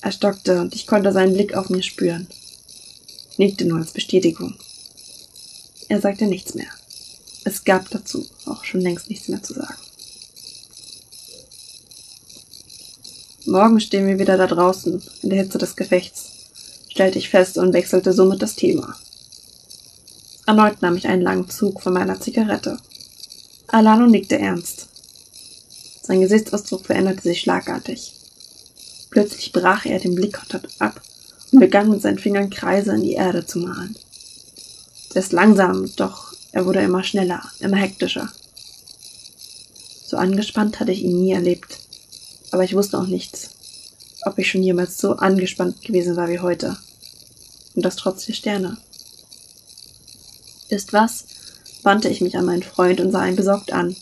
Er 0.00 0.12
stockte 0.12 0.60
und 0.60 0.74
ich 0.74 0.86
konnte 0.86 1.12
seinen 1.12 1.34
Blick 1.34 1.54
auf 1.54 1.70
mir 1.70 1.82
spüren. 1.82 2.26
Nickte 3.36 3.64
nur 3.64 3.78
als 3.78 3.92
Bestätigung. 3.92 4.54
Er 5.88 6.00
sagte 6.00 6.26
nichts 6.26 6.54
mehr. 6.54 6.70
Es 7.44 7.64
gab 7.64 7.90
dazu 7.90 8.26
auch 8.46 8.64
schon 8.64 8.80
längst 8.80 9.10
nichts 9.10 9.28
mehr 9.28 9.42
zu 9.42 9.54
sagen. 9.54 9.78
Morgen 13.44 13.80
stehen 13.80 14.06
wir 14.06 14.18
wieder 14.18 14.36
da 14.36 14.46
draußen, 14.46 15.02
in 15.22 15.30
der 15.30 15.42
Hitze 15.42 15.58
des 15.58 15.74
Gefechts, 15.74 16.31
stellte 16.92 17.18
ich 17.18 17.30
fest 17.30 17.58
und 17.58 17.72
wechselte 17.72 18.12
somit 18.12 18.42
das 18.42 18.54
Thema. 18.54 18.94
Erneut 20.46 20.82
nahm 20.82 20.96
ich 20.96 21.08
einen 21.08 21.22
langen 21.22 21.48
Zug 21.48 21.80
von 21.80 21.92
meiner 21.92 22.20
Zigarette. 22.20 22.78
Alano 23.66 24.06
nickte 24.06 24.38
ernst. 24.38 24.88
Sein 26.02 26.20
Gesichtsausdruck 26.20 26.86
veränderte 26.86 27.22
sich 27.22 27.40
schlagartig. 27.40 28.14
Plötzlich 29.10 29.52
brach 29.52 29.86
er 29.86 29.98
den 29.98 30.14
Blickkontakt 30.14 30.68
ab 30.78 31.00
und 31.50 31.60
begann 31.60 31.90
mit 31.90 32.02
seinen 32.02 32.18
Fingern 32.18 32.50
Kreise 32.50 32.92
in 32.92 33.02
die 33.02 33.14
Erde 33.14 33.46
zu 33.46 33.60
malen. 33.60 33.96
Erst 35.14 35.32
langsam, 35.32 35.90
doch 35.96 36.34
er 36.52 36.66
wurde 36.66 36.80
immer 36.80 37.02
schneller, 37.02 37.42
immer 37.60 37.78
hektischer. 37.78 38.30
So 40.06 40.18
angespannt 40.18 40.78
hatte 40.78 40.92
ich 40.92 41.02
ihn 41.02 41.22
nie 41.22 41.32
erlebt 41.32 41.78
aber 42.52 42.64
ich 42.64 42.76
wusste 42.76 42.98
auch 42.98 43.06
nichts, 43.06 43.50
ob 44.24 44.38
ich 44.38 44.50
schon 44.50 44.62
jemals 44.62 44.98
so 44.98 45.12
angespannt 45.12 45.82
gewesen 45.82 46.16
war 46.16 46.28
wie 46.28 46.40
heute. 46.40 46.76
Und 47.74 47.84
das 47.84 47.96
trotz 47.96 48.26
der 48.26 48.34
Sterne. 48.34 48.76
Ist 50.68 50.92
was? 50.92 51.24
wandte 51.82 52.08
ich 52.08 52.20
mich 52.20 52.36
an 52.36 52.44
meinen 52.44 52.62
Freund 52.62 53.00
und 53.00 53.10
sah 53.10 53.26
ihn 53.26 53.36
besorgt 53.36 53.72
an. 53.72 53.96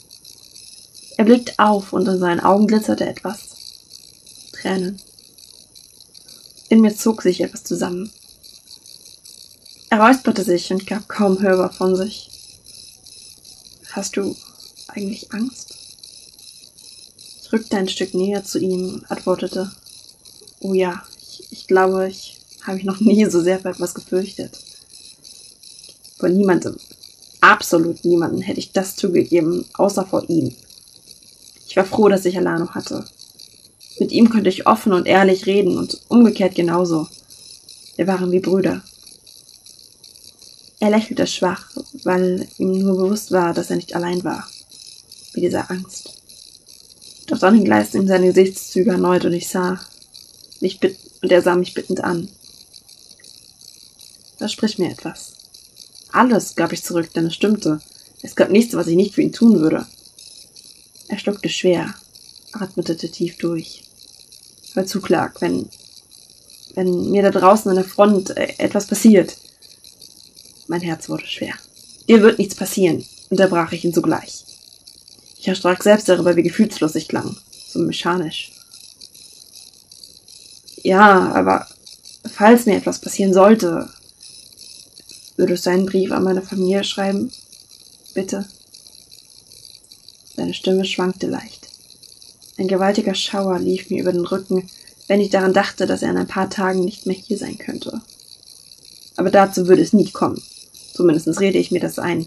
Er 1.17 1.25
blickte 1.25 1.55
auf 1.59 1.93
und 1.93 2.07
in 2.07 2.19
seinen 2.19 2.41
Augen 2.41 2.67
glitzerte 2.67 3.07
etwas. 3.07 3.57
Tränen. 4.53 5.01
In 6.69 6.81
mir 6.81 6.95
zog 6.95 7.23
sich 7.23 7.41
etwas 7.41 7.65
zusammen. 7.65 8.13
Er 9.89 10.01
räusperte 10.01 10.45
sich 10.45 10.71
und 10.73 10.87
gab 10.87 11.09
kaum 11.09 11.41
hörbar 11.41 11.73
von 11.73 11.97
sich. 11.97 12.31
Hast 13.91 14.17
du 14.17 14.37
eigentlich 14.89 15.33
Angst? 15.33 15.75
rückte 17.53 17.77
ein 17.77 17.89
Stück 17.89 18.15
näher 18.15 18.45
zu 18.45 18.61
ihm 18.61 18.95
und 18.95 19.11
antwortete, 19.11 19.73
Oh 20.61 20.75
ja, 20.75 21.03
ich, 21.23 21.47
ich 21.51 21.67
glaube, 21.67 22.09
ich 22.09 22.39
habe 22.63 22.77
mich 22.77 22.85
noch 22.85 23.01
nie 23.01 23.25
so 23.25 23.41
sehr 23.41 23.59
vor 23.59 23.71
etwas 23.71 23.95
gefürchtet. 23.95 24.59
Vor 26.19 26.29
niemandem, 26.29 26.77
absolut 27.41 28.05
niemandem 28.05 28.43
hätte 28.43 28.61
ich 28.61 28.73
das 28.73 28.95
zugegeben, 28.95 29.65
außer 29.73 30.05
vor 30.05 30.29
ihm. 30.29 30.55
Ich 31.67 31.77
war 31.77 31.87
froh, 31.87 32.09
dass 32.09 32.27
ich 32.27 32.37
Alano 32.37 32.71
hatte. 32.71 33.07
Mit 33.99 34.13
ihm 34.13 34.29
konnte 34.29 34.51
ich 34.51 34.67
offen 34.67 34.93
und 34.93 35.07
ehrlich 35.07 35.47
reden 35.47 35.79
und 35.79 36.01
umgekehrt 36.09 36.55
genauso. 36.55 37.09
Wir 37.97 38.07
waren 38.07 38.33
wie 38.33 38.41
Brüder. 38.41 38.83
Er 40.79 40.91
lächelte 40.91 41.27
schwach, 41.27 41.71
weil 42.05 42.49
ihm 42.59 42.79
nur 42.79 42.97
bewusst 42.97 43.31
war, 43.33 43.55
dass 43.55 43.71
er 43.71 43.77
nicht 43.77 43.95
allein 43.95 44.25
war. 44.25 44.49
Mit 45.35 45.45
dieser 45.45 45.71
Angst. 45.71 46.11
Doch 47.27 47.39
dann 47.39 47.57
entgleisten 47.57 48.03
ihm 48.03 48.09
seine 48.09 48.27
Gesichtszüge 48.29 48.91
erneut 48.91 49.25
und 49.25 49.33
ich 49.33 49.49
sah 49.49 49.81
mich 50.61 50.81
bitt 50.81 50.99
und 51.23 51.33
er 51.33 51.43
sah 51.43 51.55
mich 51.55 51.75
bittend 51.75 52.03
an. 52.03 52.29
Da 54.39 54.49
spricht 54.49 54.79
mir 54.79 54.91
etwas. 54.91 55.33
Alles 56.13 56.57
gab 56.57 56.73
ich 56.73 56.83
zurück, 56.83 57.13
denn 57.15 57.27
es 57.27 57.35
stimmte. 57.35 57.81
Es 58.23 58.35
gab 58.37 58.51
nichts, 58.51 58.75
was 58.75 58.87
ich 58.87 58.97
nicht 58.97 59.15
für 59.15 59.23
ihn 59.23 59.33
tun 59.33 59.61
würde. 59.61 59.87
Er 61.09 61.19
schluckte 61.19 61.49
schwer, 61.49 61.95
atmete 62.53 62.97
tief 62.97 63.39
durch. 63.39 63.85
Hör 64.75 64.87
zu, 64.87 65.01
Clark, 65.01 65.41
wenn, 65.41 65.69
wenn 66.75 67.11
mir 67.11 67.23
da 67.23 67.31
draußen 67.31 67.69
an 67.69 67.77
der 67.77 67.85
Front 67.85 68.31
äh, 68.31 68.55
etwas 68.59 68.87
passiert. 68.87 69.37
Mein 70.69 70.81
Herz 70.81 71.09
wurde 71.09 71.27
schwer. 71.27 71.55
Dir 72.09 72.23
wird 72.23 72.39
nichts 72.39 72.55
passieren, 72.55 73.05
unterbrach 73.29 73.73
ich 73.73 73.85
ihn 73.85 73.93
sogleich. 73.93 74.45
Ich 75.39 75.49
erschrak 75.49 75.83
selbst 75.83 76.09
darüber, 76.09 76.37
wie 76.37 76.43
gefühlslos 76.43 76.95
ich 76.95 77.09
klang. 77.09 77.37
So 77.69 77.81
mechanisch. 77.81 78.53
Ja, 80.83 81.33
aber 81.33 81.67
falls 82.31 82.67
mir 82.67 82.77
etwas 82.77 83.01
passieren 83.01 83.35
sollte, 83.35 83.89
würdest 85.37 85.67
du 85.67 85.71
einen 85.71 85.87
Brief 85.87 86.11
an 86.13 86.25
meine 86.25 86.43
Familie 86.43 86.85
schreiben? 86.85 87.31
Bitte? 88.15 88.47
Seine 90.37 90.55
Stimme 90.55 90.85
schwankte 90.85 91.27
leicht. 91.27 91.69
Ein 92.57 92.69
gewaltiger 92.69 93.15
Schauer 93.15 93.59
lief 93.59 93.91
mir 93.91 94.01
über 94.01 94.13
den 94.13 94.25
Rücken, 94.25 94.69
wenn 95.07 95.21
ich 95.21 95.31
daran 95.31 95.53
dachte, 95.53 95.87
dass 95.87 96.03
er 96.03 96.11
in 96.11 96.17
ein 96.17 96.27
paar 96.27 96.51
Tagen 96.51 96.81
nicht 96.81 97.07
mehr 97.07 97.17
hier 97.17 97.37
sein 97.37 97.59
könnte. 97.59 98.01
Aber 99.17 99.31
dazu 99.31 99.67
würde 99.67 99.83
es 99.83 99.93
nie 99.93 100.11
kommen. 100.11 100.43
Zumindest 100.95 101.41
rede 101.41 101.59
ich 101.59 101.71
mir 101.71 101.81
das 101.81 101.99
ein. 101.99 102.27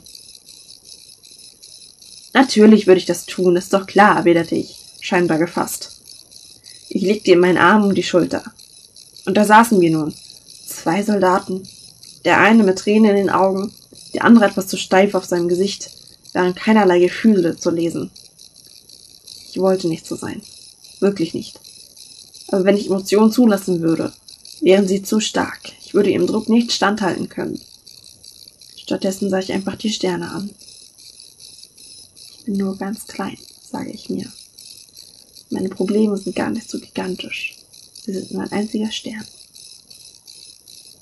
Natürlich 2.34 2.88
würde 2.88 3.00
ich 3.00 3.06
das 3.06 3.26
tun, 3.26 3.56
ist 3.56 3.74
doch 3.74 3.86
klar, 3.86 4.18
erwiderte 4.18 4.56
ich, 4.56 4.76
scheinbar 5.00 5.38
gefasst. 5.38 5.93
Ich 7.04 7.10
legte 7.10 7.32
ihm 7.32 7.40
meinen 7.40 7.58
Arm 7.58 7.84
um 7.84 7.94
die 7.94 8.02
Schulter. 8.02 8.46
Und 9.26 9.36
da 9.36 9.44
saßen 9.44 9.82
wir 9.82 9.92
nun. 9.92 10.14
Zwei 10.66 11.04
Soldaten. 11.04 11.68
Der 12.24 12.40
eine 12.40 12.64
mit 12.64 12.80
Tränen 12.80 13.12
in 13.12 13.18
den 13.18 13.30
Augen, 13.30 13.74
der 14.14 14.24
andere 14.24 14.46
etwas 14.46 14.68
zu 14.68 14.78
steif 14.78 15.14
auf 15.14 15.26
seinem 15.26 15.50
Gesicht, 15.50 15.90
während 16.32 16.56
keinerlei 16.56 17.00
Gefühle 17.00 17.58
zu 17.58 17.72
lesen. 17.72 18.10
Ich 19.52 19.60
wollte 19.60 19.90
nicht 19.90 20.08
so 20.08 20.16
sein. 20.16 20.42
Wirklich 21.02 21.34
nicht. 21.34 21.60
Aber 22.48 22.64
wenn 22.64 22.78
ich 22.78 22.88
Emotionen 22.88 23.34
zulassen 23.34 23.82
würde, 23.82 24.14
wären 24.62 24.88
sie 24.88 25.04
zu 25.04 25.20
stark. 25.20 25.60
Ich 25.86 25.94
würde 25.94 26.10
ihrem 26.10 26.26
Druck 26.26 26.48
nicht 26.48 26.72
standhalten 26.72 27.28
können. 27.28 27.60
Stattdessen 28.78 29.30
sah 29.30 29.40
ich 29.40 29.52
einfach 29.52 29.76
die 29.76 29.92
Sterne 29.92 30.32
an 30.32 30.52
bin 32.46 32.58
nur 32.58 32.78
ganz 32.78 33.08
klein, 33.08 33.38
sage 33.70 33.92
ich 33.92 34.10
mir. 34.10 34.32
Meine 35.54 35.70
Probleme 35.70 36.18
sind 36.18 36.36
gar 36.36 36.50
nicht 36.50 36.68
so 36.68 36.80
gigantisch. 36.80 37.56
Sie 38.04 38.12
sind 38.12 38.32
nur 38.32 38.42
ein 38.42 38.52
einziger 38.52 38.92
Stern. 38.92 39.24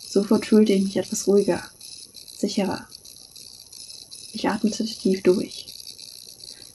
Sofort 0.09 0.45
fühlte 0.45 0.73
ich 0.73 0.83
mich 0.83 0.97
etwas 0.97 1.25
ruhiger, 1.25 1.63
sicherer. 2.37 2.85
Ich 4.33 4.49
atmete 4.49 4.85
tief 4.85 5.23
durch. 5.23 5.67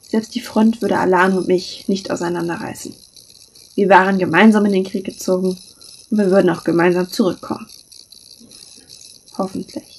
Selbst 0.09 0.33
die 0.33 0.41
Front 0.41 0.81
würde 0.81 0.97
Alan 0.97 1.37
und 1.37 1.47
mich 1.47 1.87
nicht 1.87 2.09
auseinanderreißen. 2.09 2.95
Wir 3.75 3.89
waren 3.89 4.17
gemeinsam 4.17 4.65
in 4.65 4.71
den 4.71 4.83
Krieg 4.83 5.05
gezogen 5.05 5.55
und 6.09 6.17
wir 6.17 6.31
würden 6.31 6.49
auch 6.49 6.63
gemeinsam 6.63 7.11
zurückkommen. 7.11 7.67
Hoffentlich. 9.37 9.97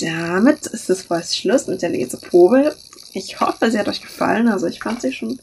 damit 0.00 0.66
ist 0.66 0.90
es 0.90 1.02
vorerst 1.02 1.36
Schluss 1.36 1.66
mit 1.66 1.82
der 1.82 1.90
Leseprobe. 1.90 2.74
Ich 3.12 3.40
hoffe, 3.40 3.70
sie 3.70 3.78
hat 3.78 3.88
euch 3.88 4.00
gefallen. 4.00 4.48
Also 4.48 4.66
ich 4.66 4.80
fand 4.82 5.02
sie 5.02 5.12
schon 5.12 5.38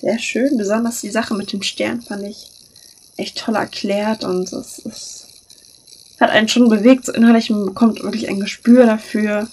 sehr 0.00 0.18
schön. 0.18 0.56
Besonders 0.56 1.00
die 1.00 1.10
Sache 1.10 1.34
mit 1.34 1.52
dem 1.52 1.62
Stern 1.62 2.00
fand 2.00 2.24
ich 2.26 2.50
echt 3.16 3.38
toll 3.38 3.56
erklärt 3.56 4.24
und 4.24 4.52
es, 4.52 4.80
es 4.84 5.26
hat 6.20 6.30
einen 6.30 6.48
schon 6.48 6.68
bewegt. 6.68 7.06
So 7.06 7.12
innerlich 7.12 7.50
man 7.50 7.66
bekommt 7.66 8.02
wirklich 8.02 8.28
ein 8.28 8.40
Gespür 8.40 8.86
dafür, 8.86 9.48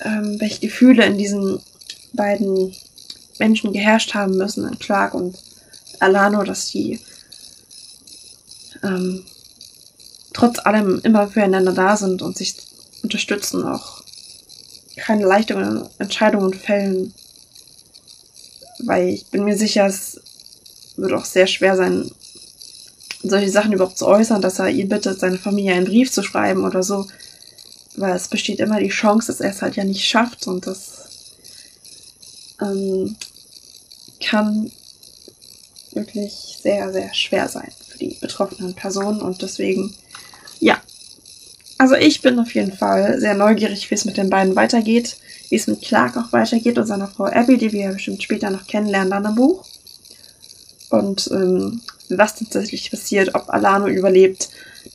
ähm, 0.00 0.40
welche 0.40 0.60
Gefühle 0.60 1.06
in 1.06 1.18
diesen 1.18 1.60
beiden 2.12 2.74
Menschen 3.38 3.72
geherrscht 3.72 4.14
haben 4.14 4.36
müssen, 4.36 4.68
in 4.68 4.78
Clark 4.78 5.14
und 5.14 5.36
Alano, 6.00 6.44
dass 6.44 6.66
die 6.66 7.00
ähm, 8.82 9.24
trotz 10.32 10.58
allem 10.58 11.00
immer 11.02 11.28
füreinander 11.28 11.72
da 11.72 11.96
sind 11.96 12.22
und 12.22 12.36
sich 12.36 12.54
unterstützen, 13.02 13.64
auch 13.64 14.03
keine 14.96 15.26
leichteren 15.26 15.88
Entscheidungen 15.98 16.54
fällen. 16.54 17.14
Weil 18.80 19.08
ich 19.08 19.26
bin 19.26 19.44
mir 19.44 19.56
sicher, 19.56 19.86
es 19.86 20.20
wird 20.96 21.12
auch 21.12 21.24
sehr 21.24 21.46
schwer 21.46 21.76
sein, 21.76 22.10
solche 23.22 23.50
Sachen 23.50 23.72
überhaupt 23.72 23.98
zu 23.98 24.06
äußern, 24.06 24.42
dass 24.42 24.58
er 24.58 24.68
ihr 24.68 24.88
bittet, 24.88 25.20
seine 25.20 25.38
Familie 25.38 25.74
einen 25.74 25.86
Brief 25.86 26.12
zu 26.12 26.22
schreiben 26.22 26.64
oder 26.64 26.82
so. 26.82 27.06
Weil 27.96 28.14
es 28.16 28.28
besteht 28.28 28.60
immer 28.60 28.80
die 28.80 28.88
Chance, 28.88 29.28
dass 29.28 29.40
er 29.40 29.50
es 29.50 29.62
halt 29.62 29.76
ja 29.76 29.84
nicht 29.84 30.04
schafft 30.04 30.46
und 30.46 30.66
das 30.66 31.04
ähm, 32.60 33.16
kann 34.20 34.70
wirklich 35.92 36.58
sehr, 36.60 36.92
sehr 36.92 37.14
schwer 37.14 37.48
sein 37.48 37.70
für 37.88 37.98
die 37.98 38.16
betroffenen 38.20 38.74
Personen 38.74 39.20
und 39.20 39.42
deswegen, 39.42 39.94
ja, 40.58 40.80
also 41.84 41.96
ich 41.96 42.22
bin 42.22 42.38
auf 42.38 42.54
jeden 42.54 42.72
Fall 42.72 43.20
sehr 43.20 43.34
neugierig, 43.34 43.90
wie 43.90 43.94
es 43.94 44.06
mit 44.06 44.16
den 44.16 44.30
beiden 44.30 44.56
weitergeht, 44.56 45.18
wie 45.50 45.56
es 45.56 45.66
mit 45.66 45.82
Clark 45.82 46.16
auch 46.16 46.32
weitergeht 46.32 46.78
und 46.78 46.86
seiner 46.86 47.08
Frau 47.08 47.24
Abby, 47.24 47.58
die 47.58 47.72
wir 47.72 47.90
bestimmt 47.90 48.22
später 48.22 48.48
noch 48.48 48.66
kennenlernen 48.66 49.12
an 49.12 49.24
dem 49.24 49.34
Buch. 49.34 49.66
Und 50.88 51.28
ähm, 51.30 51.82
was 52.08 52.36
tatsächlich 52.36 52.90
passiert, 52.90 53.34
ob 53.34 53.50
Alano 53.50 53.88
überlebt, 53.88 54.48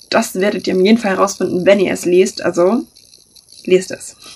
das 0.10 0.34
werdet 0.34 0.65
ihr 0.65 0.74
im 0.74 0.84
jeden 0.84 0.98
Fall 0.98 1.12
herausfinden, 1.12 1.63
wenn 1.63 1.79
ihr 1.79 1.93
es 1.93 2.05
lest. 2.05 2.41
Also, 2.41 2.88
lest 3.65 3.91
es. 3.91 4.15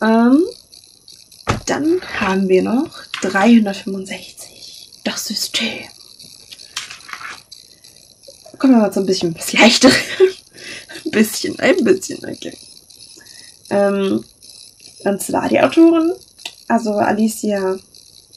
ähm, 0.00 0.44
dann 1.66 2.00
haben 2.20 2.48
wir 2.48 2.62
noch 2.62 2.90
365. 3.22 5.00
Das 5.02 5.26
System. 5.26 5.88
Kommen 8.60 8.74
wir 8.74 8.80
mal 8.80 8.92
zu 8.92 9.00
ein 9.00 9.06
bisschen 9.06 9.34
was 9.34 9.54
leichter. 9.54 9.88
ein 11.04 11.10
bisschen, 11.10 11.58
ein 11.60 11.82
bisschen, 11.82 12.18
okay. 12.18 12.52
Ähm, 13.70 14.22
und 15.04 15.22
zwar 15.22 15.48
die 15.48 15.60
Autorin, 15.60 16.12
also 16.68 16.92
Alicia 16.92 17.78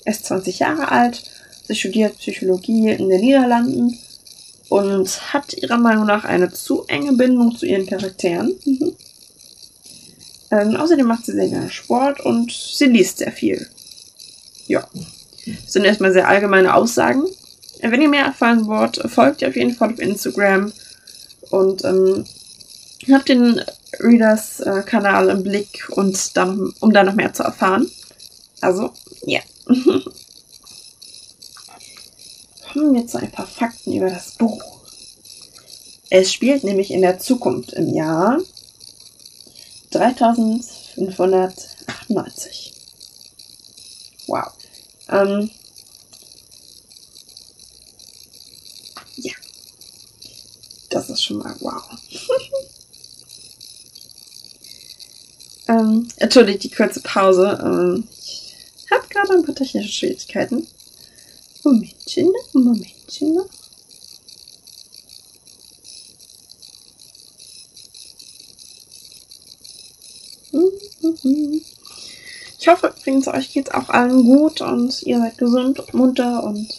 ist 0.05 0.25
20 0.25 0.59
Jahre 0.59 0.89
alt, 0.89 1.21
sie 1.67 1.75
studiert 1.75 2.17
Psychologie 2.19 2.91
in 2.91 3.09
den 3.09 3.19
Niederlanden 3.19 3.99
und 4.69 5.33
hat 5.33 5.55
ihrer 5.55 5.77
Meinung 5.77 6.05
nach 6.05 6.23
eine 6.23 6.53
zu 6.53 6.85
enge 6.85 7.11
Bindung 7.13 7.57
zu 7.57 7.65
ihren 7.65 7.85
Charakteren. 7.85 8.55
Mhm. 8.63 8.95
Ähm, 10.51 10.75
außerdem 10.77 11.05
macht 11.05 11.25
sie 11.25 11.33
sehr 11.33 11.49
gerne 11.49 11.69
Sport 11.69 12.21
und 12.21 12.49
sie 12.49 12.85
liest 12.85 13.17
sehr 13.17 13.33
viel. 13.33 13.67
Ja. 14.67 14.87
Das 15.45 15.73
sind 15.73 15.83
erstmal 15.83 16.13
sehr 16.13 16.29
allgemeine 16.29 16.73
Aussagen. 16.73 17.25
Wenn 17.91 18.01
ihr 18.01 18.07
mehr 18.07 18.25
erfahren 18.25 18.65
wollt, 18.67 19.01
folgt 19.11 19.41
ihr 19.41 19.49
auf 19.49 19.57
jeden 19.57 19.75
Fall 19.75 19.91
auf 19.91 19.99
Instagram 19.99 20.71
und 21.49 21.83
ähm, 21.83 22.23
habt 23.11 23.27
den 23.27 23.61
Readers-Kanal 23.99 25.27
im 25.29 25.43
Blick 25.43 25.89
und 25.91 26.37
dann, 26.37 26.73
um 26.79 26.93
da 26.93 27.03
noch 27.03 27.15
mehr 27.15 27.33
zu 27.33 27.43
erfahren. 27.43 27.91
Also, 28.61 28.93
ja. 29.25 29.41
Kommen 32.71 32.95
wir 32.95 33.05
zu 33.05 33.17
ein 33.19 33.31
paar 33.31 33.47
Fakten 33.47 33.91
über 33.93 34.09
das 34.09 34.31
Buch. 34.31 34.63
Es 36.09 36.31
spielt 36.31 36.63
nämlich 36.63 36.91
in 36.91 37.01
der 37.01 37.19
Zukunft 37.19 37.73
im 37.73 37.93
Jahr 37.93 38.39
3598. 39.91 42.73
Wow. 44.27 44.53
Ähm, 45.09 45.49
Das 50.93 51.09
ist 51.09 51.23
schon 51.23 51.39
mal 51.39 51.55
wow. 51.59 51.83
ähm, 55.67 56.07
entschuldigt 56.17 56.63
die 56.63 56.69
kurze 56.69 57.01
Pause. 57.01 57.59
Ähm, 57.63 58.07
ich 58.85 58.91
habe 58.91 59.07
gerade 59.09 59.33
ein 59.33 59.43
paar 59.43 59.55
technische 59.55 59.91
Schwierigkeiten. 59.91 60.67
Momentchen, 61.63 62.31
Momentchen. 62.53 63.39
Ich 72.59 72.67
hoffe 72.67 72.93
übrigens, 72.95 73.27
euch 73.27 73.51
geht's 73.51 73.71
auch 73.71 73.89
allen 73.89 74.25
gut 74.25 74.61
und 74.61 75.01
ihr 75.01 75.17
seid 75.17 75.39
gesund 75.39 75.79
und 75.79 75.93
munter 75.95 76.43
und 76.43 76.69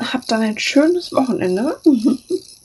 habt 0.00 0.32
dann 0.32 0.42
ein 0.42 0.58
schönes 0.58 1.12
Wochenende. 1.12 1.80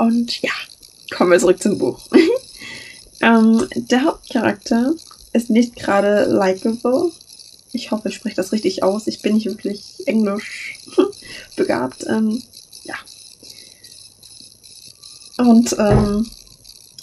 Und 0.00 0.40
ja, 0.40 0.52
kommen 1.14 1.30
wir 1.30 1.38
zurück 1.38 1.62
zum 1.62 1.76
Buch. 1.76 2.00
ähm, 3.20 3.68
der 3.74 4.04
Hauptcharakter 4.04 4.94
ist 5.34 5.50
nicht 5.50 5.76
gerade 5.76 6.24
likable. 6.24 7.12
Ich 7.72 7.90
hoffe, 7.90 8.08
ich 8.08 8.14
spreche 8.14 8.36
das 8.36 8.52
richtig 8.52 8.82
aus. 8.82 9.06
Ich 9.06 9.20
bin 9.20 9.34
nicht 9.34 9.44
wirklich 9.44 9.82
englisch 10.06 10.78
begabt. 11.56 12.06
Ähm, 12.08 12.42
ja. 12.84 12.94
Und 15.36 15.76
ähm, 15.78 16.26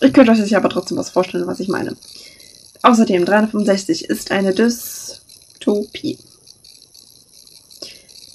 ich 0.01 0.11
könnte 0.11 0.31
euch 0.31 0.55
aber 0.55 0.69
trotzdem 0.69 0.97
was 0.97 1.11
vorstellen, 1.11 1.45
was 1.45 1.59
ich 1.59 1.67
meine. 1.67 1.95
Außerdem, 2.81 3.25
365 3.25 4.05
ist 4.05 4.31
eine 4.31 4.55
Dystopie. 4.55 6.17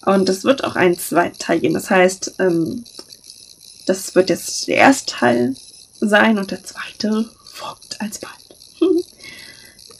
Und 0.06 0.28
es 0.28 0.44
wird 0.44 0.62
auch 0.62 0.76
einen 0.76 0.98
zweiten 0.98 1.38
Teil 1.38 1.58
geben. 1.58 1.74
Das 1.74 1.90
heißt, 1.90 2.34
ähm, 2.38 2.84
das 3.86 4.14
wird 4.14 4.30
jetzt 4.30 4.68
der 4.68 4.76
erste 4.76 5.14
Teil 5.14 5.56
sein 6.00 6.38
und 6.38 6.50
der 6.50 6.64
zweite 6.64 7.28
folgt 7.44 8.00
alsbald. 8.00 8.34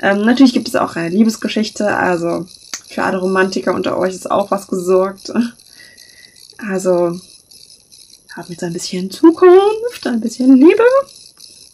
ähm, 0.01 0.25
natürlich 0.25 0.53
gibt 0.53 0.69
es 0.69 0.77
auch 0.77 0.97
eine 0.97 1.09
Liebesgeschichte, 1.09 1.87
also 1.87 2.47
für 2.89 3.05
alle 3.05 3.19
Romantiker 3.19 3.75
unter 3.75 3.99
euch 3.99 4.15
ist 4.15 4.31
auch 4.31 4.51
was 4.51 4.67
gesorgt. 4.67 5.33
Also 6.65 7.21
haben 8.37 8.51
jetzt 8.51 8.63
ein 8.63 8.73
bisschen 8.73 9.11
Zukunft, 9.11 10.07
ein 10.07 10.21
bisschen 10.21 10.57
Liebe 10.57 10.85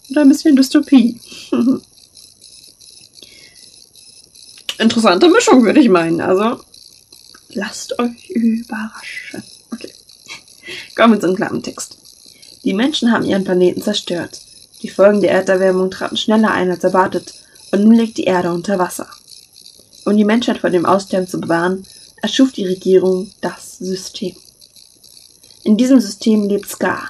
und 0.08 0.16
ein 0.16 0.30
bisschen 0.30 0.56
Dystopie. 0.56 1.20
Interessante 4.78 5.28
Mischung, 5.28 5.62
würde 5.64 5.80
ich 5.80 5.90
meinen. 5.90 6.22
Also 6.22 6.62
lasst 7.50 7.98
euch 7.98 8.30
überraschen. 8.30 9.42
Okay. 9.72 9.92
Kommen 10.96 11.14
wir 11.14 11.20
zum 11.20 11.36
klaren 11.36 11.62
Text. 11.62 11.97
Die 12.68 12.74
Menschen 12.74 13.10
haben 13.10 13.24
ihren 13.24 13.44
Planeten 13.44 13.80
zerstört. 13.80 14.42
Die 14.82 14.90
Folgen 14.90 15.22
der 15.22 15.30
Erderwärmung 15.30 15.90
traten 15.90 16.18
schneller 16.18 16.50
ein 16.50 16.70
als 16.70 16.84
erwartet 16.84 17.32
und 17.72 17.82
nun 17.82 17.94
liegt 17.94 18.18
die 18.18 18.24
Erde 18.24 18.52
unter 18.52 18.78
Wasser. 18.78 19.08
Um 20.04 20.14
die 20.18 20.26
Menschheit 20.26 20.58
vor 20.58 20.68
dem 20.68 20.84
Aussterben 20.84 21.26
zu 21.26 21.40
bewahren, 21.40 21.86
erschuf 22.20 22.52
die 22.52 22.66
Regierung 22.66 23.30
das 23.40 23.78
System. 23.78 24.36
In 25.64 25.78
diesem 25.78 25.98
System 25.98 26.46
lebt 26.46 26.68
Scar. 26.68 27.08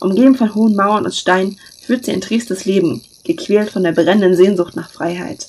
Umgeben 0.00 0.36
von 0.36 0.54
hohen 0.54 0.74
Mauern 0.74 1.06
aus 1.06 1.18
Stein 1.18 1.58
führt 1.82 2.06
sie 2.06 2.12
ein 2.12 2.22
tristes 2.22 2.64
Leben, 2.64 3.04
gequält 3.24 3.68
von 3.68 3.82
der 3.82 3.92
brennenden 3.92 4.34
Sehnsucht 4.34 4.74
nach 4.74 4.90
Freiheit. 4.90 5.46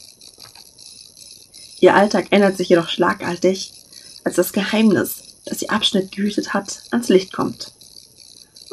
Ihr 1.79 1.95
Alltag 1.95 2.25
ändert 2.31 2.57
sich 2.57 2.67
jedoch 2.67 2.89
schlagartig, 2.89 3.71
als 4.25 4.35
das 4.35 4.51
Geheimnis, 4.51 5.15
das 5.45 5.61
ihr 5.61 5.71
Abschnitt 5.71 6.11
gehütet 6.11 6.53
hat, 6.53 6.81
ans 6.91 7.07
Licht 7.07 7.31
kommt. 7.31 7.71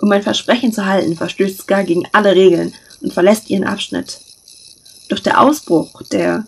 Um 0.02 0.10
ein 0.10 0.22
Versprechen 0.22 0.72
zu 0.72 0.84
halten, 0.84 1.16
verstößt 1.16 1.62
Scar 1.62 1.84
gegen 1.84 2.08
alle 2.10 2.34
Regeln 2.34 2.74
und 3.02 3.12
verlässt 3.12 3.48
ihren 3.48 3.62
Abschnitt. 3.62 4.18
Doch 5.08 5.20
der 5.20 5.40
Ausbruch, 5.40 6.02
der 6.10 6.44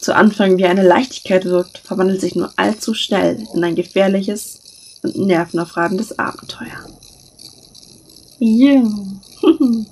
zu 0.00 0.14
Anfang 0.14 0.56
wie 0.56 0.64
eine 0.64 0.82
Leichtigkeit 0.82 1.44
wirkt, 1.44 1.76
verwandelt 1.76 2.22
sich 2.22 2.34
nur 2.34 2.50
allzu 2.56 2.94
schnell 2.94 3.46
in 3.54 3.62
ein 3.62 3.74
gefährliches 3.74 4.60
und 5.02 5.14
nervenaufreibendes 5.14 6.18
Abenteuer. 6.18 6.88
Yeah. 8.40 8.90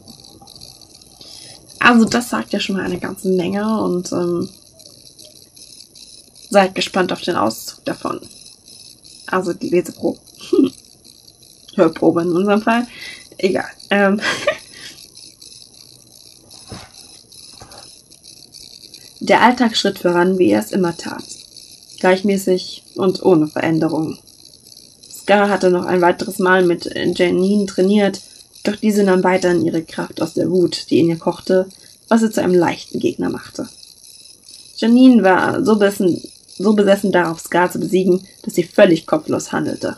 also 1.78 2.06
das 2.06 2.30
sagt 2.30 2.54
ja 2.54 2.60
schon 2.60 2.76
mal 2.76 2.86
eine 2.86 2.98
ganze 2.98 3.28
Menge 3.28 3.82
und 3.82 4.10
ähm, 4.12 4.48
seid 6.48 6.74
gespannt 6.74 7.12
auf 7.12 7.20
den 7.20 7.36
Auszug 7.36 7.84
davon. 7.84 8.18
Also 9.26 9.52
die 9.52 9.68
Leseprobe. 9.68 10.18
Hörprobe 11.76 12.22
in 12.22 12.32
unserem 12.32 12.62
Fall. 12.62 12.86
Egal. 13.38 13.68
Ähm. 13.90 14.20
Der 19.20 19.40
Alltag 19.40 19.76
schritt 19.76 20.00
voran, 20.00 20.38
wie 20.38 20.50
er 20.50 20.58
es 20.60 20.72
immer 20.72 20.96
tat. 20.96 21.22
Gleichmäßig 22.00 22.82
und 22.96 23.22
ohne 23.22 23.46
Veränderung. 23.46 24.18
Scar 25.08 25.48
hatte 25.48 25.70
noch 25.70 25.84
ein 25.84 26.00
weiteres 26.00 26.40
Mal 26.40 26.64
mit 26.64 26.90
Janine 27.16 27.66
trainiert, 27.66 28.20
doch 28.64 28.74
diese 28.74 29.04
nahm 29.04 29.22
weiterhin 29.22 29.64
ihre 29.64 29.82
Kraft 29.82 30.20
aus 30.20 30.34
der 30.34 30.50
Wut, 30.50 30.90
die 30.90 30.98
in 30.98 31.08
ihr 31.08 31.18
kochte, 31.18 31.68
was 32.08 32.20
sie 32.20 32.32
zu 32.32 32.42
einem 32.42 32.54
leichten 32.54 32.98
Gegner 32.98 33.30
machte. 33.30 33.68
Janine 34.76 35.22
war 35.22 35.64
so 35.64 35.76
besessen, 35.76 36.20
so 36.58 36.72
besessen 36.72 37.12
darauf, 37.12 37.38
Scar 37.38 37.70
zu 37.70 37.78
besiegen, 37.78 38.26
dass 38.42 38.54
sie 38.54 38.64
völlig 38.64 39.06
kopflos 39.06 39.52
handelte. 39.52 39.96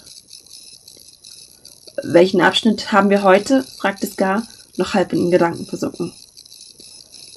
Welchen 2.06 2.42
Abschnitt 2.42 2.92
haben 2.92 3.08
wir 3.08 3.22
heute? 3.22 3.64
fragte 3.78 4.06
Scar, 4.06 4.46
noch 4.76 4.92
halb 4.92 5.14
in 5.14 5.20
den 5.20 5.30
Gedanken 5.30 5.64
versunken. 5.64 6.12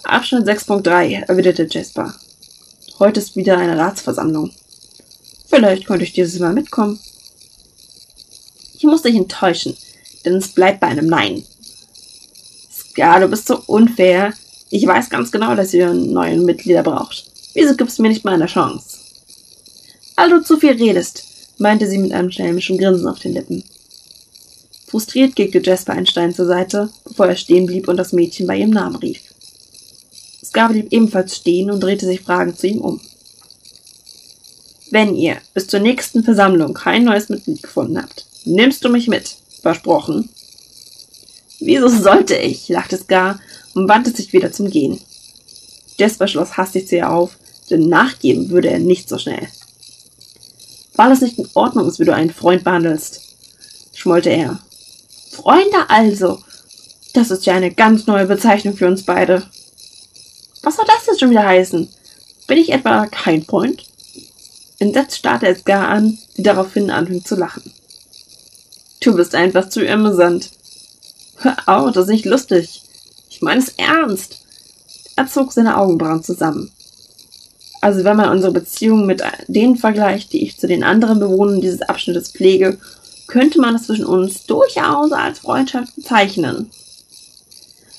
Abschnitt 0.03 0.45
6.3, 0.45 1.25
erwiderte 1.25 1.67
Jasper. 1.69 2.13
Heute 2.99 3.21
ist 3.21 3.38
wieder 3.38 3.58
eine 3.58 3.77
Ratsversammlung. 3.77 4.51
Vielleicht 5.47 5.86
könnte 5.86 6.03
ich 6.03 6.12
dieses 6.12 6.39
Mal 6.39 6.51
mitkommen. 6.51 6.99
Ich 8.75 8.84
muss 8.84 9.03
dich 9.03 9.15
enttäuschen, 9.15 9.77
denn 10.25 10.36
es 10.36 10.49
bleibt 10.49 10.82
bei 10.82 10.88
einem 10.88 11.08
Nein. 11.08 11.45
Scar, 12.69 13.21
du 13.21 13.30
bist 13.30 13.47
so 13.47 13.62
unfair. 13.67 14.34
Ich 14.69 14.86
weiß 14.86 15.10
ganz 15.10 15.32
genau, 15.32 15.56
dass 15.56 15.73
ihr 15.73 15.93
neue 15.93 16.38
Mitglieder 16.38 16.84
braucht. 16.84 17.23
Wieso 17.53 17.73
gibst 17.77 17.99
du 17.99 18.01
mir 18.01 18.10
nicht 18.10 18.25
mal 18.25 18.34
eine 18.34 18.47
Chance? 18.47 18.97
Weil 20.17 20.30
du 20.30 20.43
zu 20.43 20.58
viel 20.58 20.71
redest, 20.71 21.23
meinte 21.58 21.88
sie 21.88 21.99
mit 21.99 22.12
einem 22.12 22.32
schelmischen 22.32 22.77
Grinsen 22.77 23.08
auf 23.08 23.19
den 23.19 23.34
Lippen. 23.34 23.63
Frustriert 24.88 25.36
kickte 25.36 25.62
Jasper 25.62 25.93
einen 25.93 26.06
Stein 26.06 26.34
zur 26.34 26.45
Seite, 26.45 26.89
bevor 27.04 27.28
er 27.28 27.36
stehen 27.36 27.65
blieb 27.65 27.89
und 27.89 27.97
das 27.97 28.13
Mädchen 28.13 28.47
bei 28.47 28.58
ihrem 28.58 28.69
Namen 28.69 28.95
rief. 28.95 29.19
Scar 30.43 30.69
blieb 30.69 30.93
ebenfalls 30.93 31.36
stehen 31.36 31.69
und 31.69 31.82
drehte 31.82 32.06
sich 32.06 32.21
fragend 32.21 32.58
zu 32.58 32.67
ihm 32.67 32.80
um. 32.80 33.02
Wenn 34.89 35.15
ihr 35.15 35.38
bis 35.54 35.67
zur 35.67 35.82
nächsten 35.82 36.23
Versammlung 36.23 36.73
kein 36.73 37.04
neues 37.04 37.28
Mitglied 37.28 37.62
gefunden 37.62 38.02
habt, 38.02 38.26
nimmst 38.45 38.86
du 38.86 38.89
mich 38.89 39.10
mit. 39.10 39.36
Versprochen. 39.62 40.30
Wieso 41.60 41.89
sollte 41.89 42.38
ich? 42.38 42.69
lachte 42.69 42.97
Scar 42.97 43.41
und 43.73 43.89
wandte 43.89 44.12
sich 44.12 44.32
wieder 44.32 44.54
zum 44.54 44.69
Gehen. 44.69 45.02
Jasper 45.97 46.30
schloss 46.30 46.56
hastig 46.56 46.88
zu 46.88 46.95
ihr 46.95 47.12
auf, 47.12 47.38
denn 47.69 47.89
nachgeben 47.89 48.50
würde 48.50 48.69
er 48.69 48.80
nicht 48.80 49.10
so 49.10 49.17
schnell. 49.17 49.50
Weil 50.95 51.12
es 51.12 51.21
nicht 51.21 51.38
in 51.38 51.50
Ordnung 51.54 51.88
ist, 51.88 52.00
wie 52.00 52.06
du 52.06 52.13
einen 52.13 52.32
Freund 52.32 52.63
behandelst, 52.63 53.21
schmollte 53.93 54.30
er. 54.30 54.62
Freunde 55.38 55.89
also. 55.89 56.39
Das 57.13 57.32
ist 57.32 57.45
ja 57.45 57.54
eine 57.54 57.71
ganz 57.71 58.08
neue 58.08 58.26
Bezeichnung 58.26 58.76
für 58.76 58.88
uns 58.88 59.04
beide. 59.04 59.43
Was 60.63 60.76
soll 60.76 60.86
das 60.88 61.06
jetzt 61.06 61.19
schon 61.19 61.30
wieder 61.30 61.45
heißen? 61.45 61.88
Bin 62.47 62.58
ich 62.58 62.71
etwa 62.71 63.06
kein 63.06 63.43
Freund? 63.43 63.86
Entsetzt 64.80 65.17
starrte 65.17 65.47
es 65.47 65.63
gar 65.63 65.88
an, 65.88 66.17
die 66.38 66.43
daraufhin 66.43 66.89
anfing 66.89 67.23
zu 67.23 67.36
lachen. 67.36 67.71
Du 69.00 69.15
bist 69.15 69.36
einfach 69.36 69.69
zu 69.69 69.88
amüsant. 69.88 70.50
Hör 71.38 71.56
auf, 71.67 71.91
das 71.91 72.06
ist 72.06 72.12
nicht 72.12 72.26
lustig. 72.26 72.82
Ich 73.30 73.41
meine 73.41 73.62
es 73.62 73.69
ernst. 73.78 74.39
Er 75.15 75.28
zog 75.28 75.54
seine 75.54 75.78
Augenbrauen 75.78 76.23
zusammen. 76.23 76.71
Also 77.82 78.04
wenn 78.04 78.17
man 78.17 78.30
unsere 78.30 78.52
Beziehung 78.52 79.06
mit 79.06 79.21
denen 79.47 79.78
vergleicht, 79.78 80.34
die 80.34 80.43
ich 80.43 80.60
zu 80.60 80.67
den 80.67 80.84
anderen 80.84 81.19
Bewohnern 81.19 81.62
dieses 81.62 81.84
Abschnittes 81.84 82.32
pflege, 82.32 82.80
könnte 83.28 83.60
man 83.60 83.76
es 83.76 83.84
zwischen 83.84 84.06
uns 84.06 84.46
durchaus 84.46 85.12
als 85.12 85.40
Freundschaft 85.40 85.96
bezeichnen. 85.96 86.72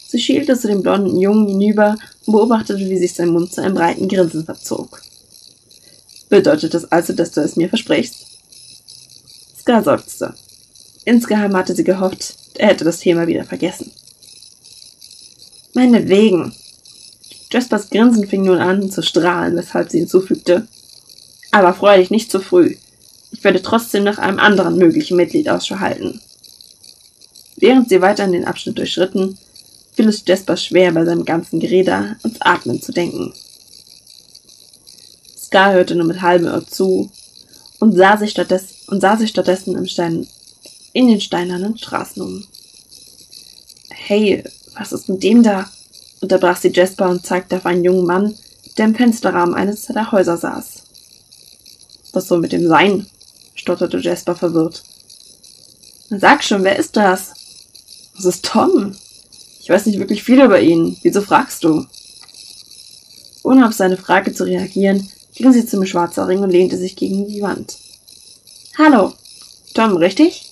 Sie 0.09 0.19
schielte 0.19 0.59
zu 0.59 0.69
dem 0.69 0.83
blonden 0.83 1.21
Jungen 1.21 1.47
hinüber 1.49 1.97
und 2.25 2.33
beobachtete, 2.33 2.81
wie 2.81 2.99
sich 2.99 3.13
sein 3.13 3.29
Mund 3.29 3.53
zu 3.53 3.63
einem 3.63 3.75
breiten 3.75 4.09
Grinsen 4.09 4.45
verzog. 4.45 5.03
Bedeutet 6.31 6.75
das 6.75 6.91
also, 6.91 7.13
dass 7.13 7.33
du 7.33 7.43
es 7.43 7.57
mir 7.57 7.69
versprichst? 7.69 8.27
Ska 9.61 9.83
seufzte. 9.83 10.35
Insgeheim 11.05 11.55
hatte 11.57 11.75
sie 11.75 11.85
gehofft, 11.85 12.35
er 12.55 12.69
hätte 12.69 12.85
das 12.85 13.01
Thema 13.01 13.27
wieder 13.27 13.45
vergessen. 13.45 13.93
Meinetwegen. 15.75 16.55
Jaspers 17.51 17.89
Grinsen 17.89 18.27
fing 18.27 18.43
nun 18.43 18.59
an 18.59 18.91
zu 18.91 19.03
strahlen, 19.03 19.57
weshalb 19.57 19.91
sie 19.91 20.01
hinzufügte. 20.01 20.67
Aber 21.51 21.73
freu 21.73 21.97
dich 21.99 22.11
nicht 22.11 22.31
zu 22.31 22.41
früh. 22.41 22.77
Ich 23.31 23.45
werde 23.45 23.63
trotzdem 23.63 24.05
nach 24.05 24.19
einem 24.19 24.39
anderen 24.39 24.77
möglichen 24.77 25.17
Mitglied 25.17 25.49
Ausschau 25.49 25.79
halten. 25.81 26.21
Während 27.57 27.89
sie 27.89 28.01
weiter 28.01 28.25
in 28.25 28.33
den 28.33 28.45
Abschnitt 28.45 28.79
durchschritten, 28.79 29.37
fiel 29.93 30.09
es 30.09 30.23
Jasper 30.27 30.57
schwer, 30.57 30.93
bei 30.93 31.05
seinem 31.05 31.25
ganzen 31.25 31.61
Gerede 31.61 32.17
ans 32.23 32.41
Atmen 32.41 32.81
zu 32.81 32.93
denken. 32.93 33.35
Scar 35.37 35.73
hörte 35.73 35.95
nur 35.95 36.07
mit 36.07 36.23
halbem 36.23 36.53
Ohr 36.53 36.67
zu 36.67 37.11
und 37.81 37.97
sah 37.97 38.17
sich, 38.17 38.31
stattdessen, 38.31 38.75
und 38.87 39.01
sah 39.01 39.17
sich 39.17 39.31
stattdessen 39.31 39.89
Stein, 39.89 40.27
in 40.93 41.09
den 41.09 41.21
steinernen 41.21 41.77
Straßen 41.79 42.23
um. 42.23 42.47
Hey, 43.91 44.45
was 44.77 44.93
ist 44.93 45.09
mit 45.09 45.23
dem 45.23 45.43
da? 45.43 45.71
unterbrach 46.21 46.57
sie 46.57 46.73
Jasper 46.73 47.09
und 47.09 47.25
zeigte 47.25 47.57
auf 47.57 47.67
einen 47.67 47.85
jungen 47.85 48.07
Mann, 48.07 48.35
der 48.77 48.87
im 48.87 48.95
Fensterrahmen 48.95 49.55
eines 49.55 49.87
der 49.87 50.13
Häuser 50.13 50.37
saß. 50.37 50.83
Was 52.13 52.29
soll 52.29 52.41
mit 52.41 52.53
dem 52.53 52.67
sein? 52.67 53.07
Stotterte 53.69 53.99
Jasper 53.99 54.35
verwirrt. 54.35 54.83
Sag 56.09 56.43
schon, 56.43 56.65
wer 56.65 56.79
ist 56.79 56.97
das? 56.97 57.35
Das 58.17 58.25
ist 58.25 58.45
Tom. 58.47 58.97
Ich 59.61 59.69
weiß 59.69 59.85
nicht 59.85 59.99
wirklich 59.99 60.23
viel 60.23 60.41
über 60.43 60.59
ihn. 60.59 60.97
Wieso 61.03 61.21
fragst 61.21 61.65
du? 61.65 61.85
Ohne 63.43 63.69
auf 63.69 63.75
seine 63.75 63.99
Frage 63.99 64.33
zu 64.33 64.45
reagieren, 64.45 65.07
ging 65.35 65.53
sie 65.53 65.67
zum 65.67 65.85
Schwarzhaarigen 65.85 66.43
und 66.43 66.51
lehnte 66.51 66.79
sich 66.79 66.97
gegen 66.97 67.29
die 67.29 67.43
Wand. 67.43 67.77
Hallo. 68.79 69.13
Tom, 69.75 69.99
richtig? 69.99 70.47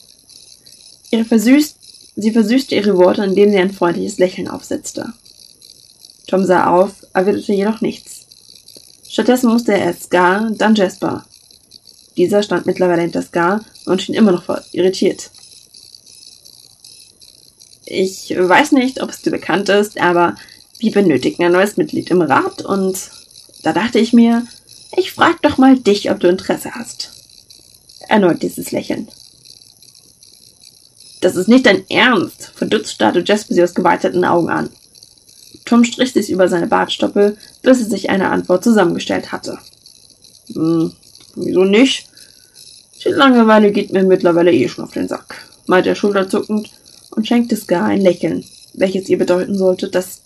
Ihre 1.11 1.25
versüßt, 1.25 1.77
sie 2.17 2.33
versüßte 2.33 2.75
ihre 2.75 2.99
Worte, 2.99 3.25
indem 3.25 3.51
sie 3.51 3.59
ein 3.59 3.73
freundliches 3.73 4.19
Lächeln 4.19 4.49
aufsetzte. 4.49 5.15
Tom 6.27 6.45
sah 6.45 6.71
auf, 6.71 6.93
erwiderte 7.15 7.55
jedoch 7.55 7.81
nichts. 7.81 8.27
Stattdessen 9.09 9.49
musste 9.49 9.73
er 9.73 9.87
erst 9.87 10.05
Scar, 10.05 10.51
dann 10.51 10.75
Jasper. 10.75 11.25
Dieser 12.17 12.43
stand 12.43 12.67
mittlerweile 12.67 13.03
hinter 13.03 13.23
Scar 13.23 13.65
und 13.85 14.01
schien 14.01 14.15
immer 14.15 14.33
noch 14.33 14.49
irritiert. 14.73 15.31
Ich 17.85 18.35
weiß 18.37 18.73
nicht, 18.73 19.03
ob 19.03 19.11
es 19.11 19.23
dir 19.23 19.31
bekannt 19.31 19.69
ist, 19.69 20.01
aber 20.01 20.35
wir 20.79 20.93
benötigen 20.93 21.45
ein 21.45 21.53
neues 21.53 21.77
Mitglied 21.77 22.11
im 22.11 22.23
Rat 22.23 22.63
und 22.63 22.99
da 23.63 23.73
dachte 23.73 23.99
ich 23.99 24.13
mir, 24.13 24.47
ich 24.97 25.13
frag 25.13 25.41
doch 25.43 25.59
mal 25.59 25.79
dich, 25.79 26.11
ob 26.11 26.21
du 26.21 26.29
Interesse 26.29 26.73
hast. 26.75 27.11
Erneut 28.09 28.43
dieses 28.43 28.73
Lächeln. 28.73 29.09
Das 31.21 31.37
ist 31.37 31.49
nicht 31.49 31.67
dein 31.67 31.89
Ernst, 31.89 32.53
verdutzt 32.55 32.93
starrte 32.93 33.25
Jasper 33.25 33.55
sie 33.55 33.63
aus 33.63 33.75
geweiteten 33.75 34.25
Augen 34.25 34.49
an. 34.49 34.71
Tom 35.65 35.85
strich 35.85 36.13
sich 36.13 36.31
über 36.31 36.49
seine 36.49 36.67
Bartstoppel, 36.67 37.37
bis 37.63 37.81
er 37.81 37.87
sich 37.87 38.11
eine 38.11 38.31
Antwort 38.31 38.63
zusammengestellt 38.63 39.33
hatte. 39.33 39.59
Hm, 40.53 40.93
wieso 41.37 41.65
nicht? 41.65 42.09
Die 43.05 43.11
Langeweile 43.11 43.71
geht 43.71 43.93
mir 43.93 44.03
mittlerweile 44.03 44.53
eh 44.53 44.69
schon 44.69 44.85
auf 44.85 44.93
den 44.93 45.09
Sack, 45.09 45.37
meinte 45.67 45.91
er 45.91 45.95
schulterzuckend 45.95 46.71
und 47.11 47.27
schenkte 47.27 47.57
Scar 47.57 47.85
ein 47.85 48.01
Lächeln, 48.01 48.45
welches 48.75 49.09
ihr 49.09 49.19
bedeuten 49.19 49.57
sollte, 49.57 49.89
dass 49.89 50.23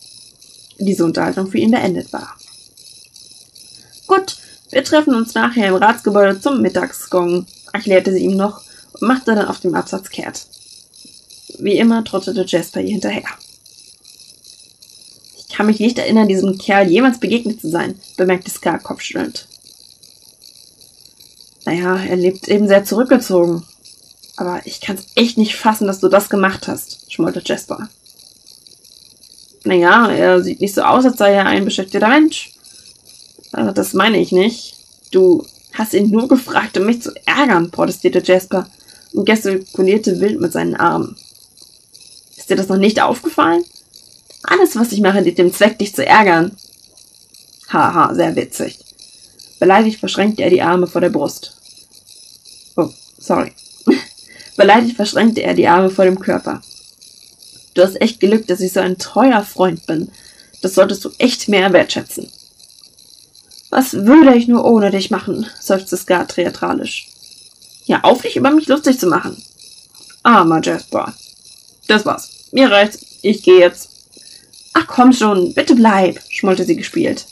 diese 0.79 1.05
Unterhaltung 1.05 1.51
für 1.51 1.59
ihn 1.59 1.70
beendet 1.70 2.12
war. 2.12 2.37
Gut, 4.07 4.38
wir 4.70 4.83
treffen 4.83 5.14
uns 5.14 5.35
nachher 5.35 5.68
im 5.68 5.75
Ratsgebäude 5.75 6.40
zum 6.40 6.62
Mittagsgong, 6.62 7.46
erklärte 7.73 8.12
sie 8.12 8.25
ihm 8.25 8.37
noch 8.37 8.62
und 8.94 9.03
machte 9.07 9.35
dann 9.35 9.46
auf 9.46 9.61
dem 9.61 9.75
Absatz 9.75 10.09
kehrt. 10.09 10.46
Wie 11.59 11.79
immer 11.79 12.05
trottete 12.05 12.44
Jasper 12.46 12.81
ihr 12.81 12.92
hinterher. 12.92 13.29
Ich 15.37 15.55
kann 15.55 15.66
mich 15.66 15.81
nicht 15.81 15.99
erinnern, 15.99 16.29
diesem 16.29 16.57
Kerl 16.57 16.88
jemals 16.88 17.20
begegnet 17.20 17.61
zu 17.61 17.68
sein, 17.68 18.01
bemerkte 18.16 18.51
Scar 18.51 18.79
kopfschüttelnd. 18.79 19.46
Naja, 21.71 22.03
er 22.03 22.17
lebt 22.17 22.49
eben 22.49 22.67
sehr 22.67 22.85
zurückgezogen. 22.85 23.63
Aber 24.37 24.61
ich 24.65 24.81
kann's 24.81 25.07
echt 25.15 25.39
nicht 25.39 25.55
fassen, 25.55 25.87
dass 25.87 26.01
du 26.01 26.09
das 26.09 26.29
gemacht 26.29 26.67
hast, 26.67 27.13
schmollte 27.13 27.43
Jasper. 27.45 27.89
Naja, 29.63 30.11
er 30.11 30.43
sieht 30.43 30.61
nicht 30.61 30.75
so 30.75 30.83
aus, 30.83 31.05
als 31.05 31.19
sei 31.19 31.33
er 31.33 31.47
ein 31.47 31.65
beschäftigter 31.65 32.09
Mensch. 32.09 32.51
Also, 33.53 33.71
das 33.71 33.95
meine 33.95 34.19
ich 34.19 34.33
nicht. 34.33 34.75
Du 35.13 35.47
hast 35.73 35.95
ihn 35.95 36.11
nur 36.11 36.27
gefragt, 36.27 36.77
um 36.77 36.87
mich 36.87 37.03
zu 37.03 37.13
ärgern, 37.25 37.71
protestierte 37.71 38.21
Jasper 38.21 38.67
und 39.13 39.25
gestikulierte 39.25 40.19
wild 40.19 40.41
mit 40.41 40.53
seinen 40.53 40.75
Armen. 40.75 41.17
Ist 42.37 42.51
dir 42.51 42.57
das 42.57 42.67
noch 42.67 42.79
nicht 42.79 43.01
aufgefallen? 43.01 43.65
Alles, 44.43 44.75
was 44.75 44.91
ich 44.91 45.03
mache, 45.03 45.23
dient 45.23 45.39
dem 45.39 45.55
Zweck, 45.55 45.79
dich 45.79 45.95
zu 45.95 46.05
ärgern. 46.05 46.57
Haha, 47.69 48.13
sehr 48.13 48.35
witzig. 48.35 48.77
Beleidigt 49.61 50.01
verschränkte 50.01 50.43
er 50.43 50.51
die 50.51 50.63
Arme 50.63 50.89
vor 50.89 51.01
der 51.01 51.11
Brust. 51.11 51.60
Sorry. 53.21 53.53
Beleidigt 54.57 54.97
verschränkte 54.97 55.43
er 55.43 55.55
die 55.55 55.69
Arme 55.69 55.91
vor 55.91 56.05
dem 56.05 56.19
Körper. 56.19 56.63
Du 57.75 57.83
hast 57.83 58.01
echt 58.01 58.19
Glück, 58.19 58.49
dass 58.49 58.61
ich 58.61 58.73
so 58.73 58.81
ein 58.81 58.99
treuer 58.99 59.45
Freund 59.45 59.87
bin. 59.87 60.11
Das 60.63 60.75
solltest 60.75 61.05
du 61.05 61.11
echt 61.19 61.49
mehr 61.49 61.73
wertschätzen. 61.73 62.29
Was 63.71 63.93
würde 63.93 64.35
ich 64.35 64.49
nur 64.49 64.65
ohne 64.65 64.91
dich 64.91 65.11
machen? 65.11 65.47
seufzte 65.61 65.97
Scar 65.97 66.27
theatralisch. 66.27 67.07
Ja, 67.85 68.01
auf 68.03 68.23
dich 68.23 68.37
über 68.37 68.51
mich 68.51 68.67
lustig 68.67 68.99
zu 68.99 69.07
machen. 69.07 69.41
Armer 70.23 70.61
Jasper. 70.61 71.15
Das 71.87 72.05
war's. 72.05 72.31
Mir 72.51 72.71
reicht's. 72.71 72.99
Ich 73.23 73.43
gehe 73.43 73.61
jetzt. 73.61 73.89
Ach 74.73 74.87
komm 74.87 75.13
schon, 75.13 75.55
bitte 75.55 75.75
bleib, 75.75 76.21
schmollte 76.29 76.65
sie 76.65 76.77
gespielt. 76.77 77.27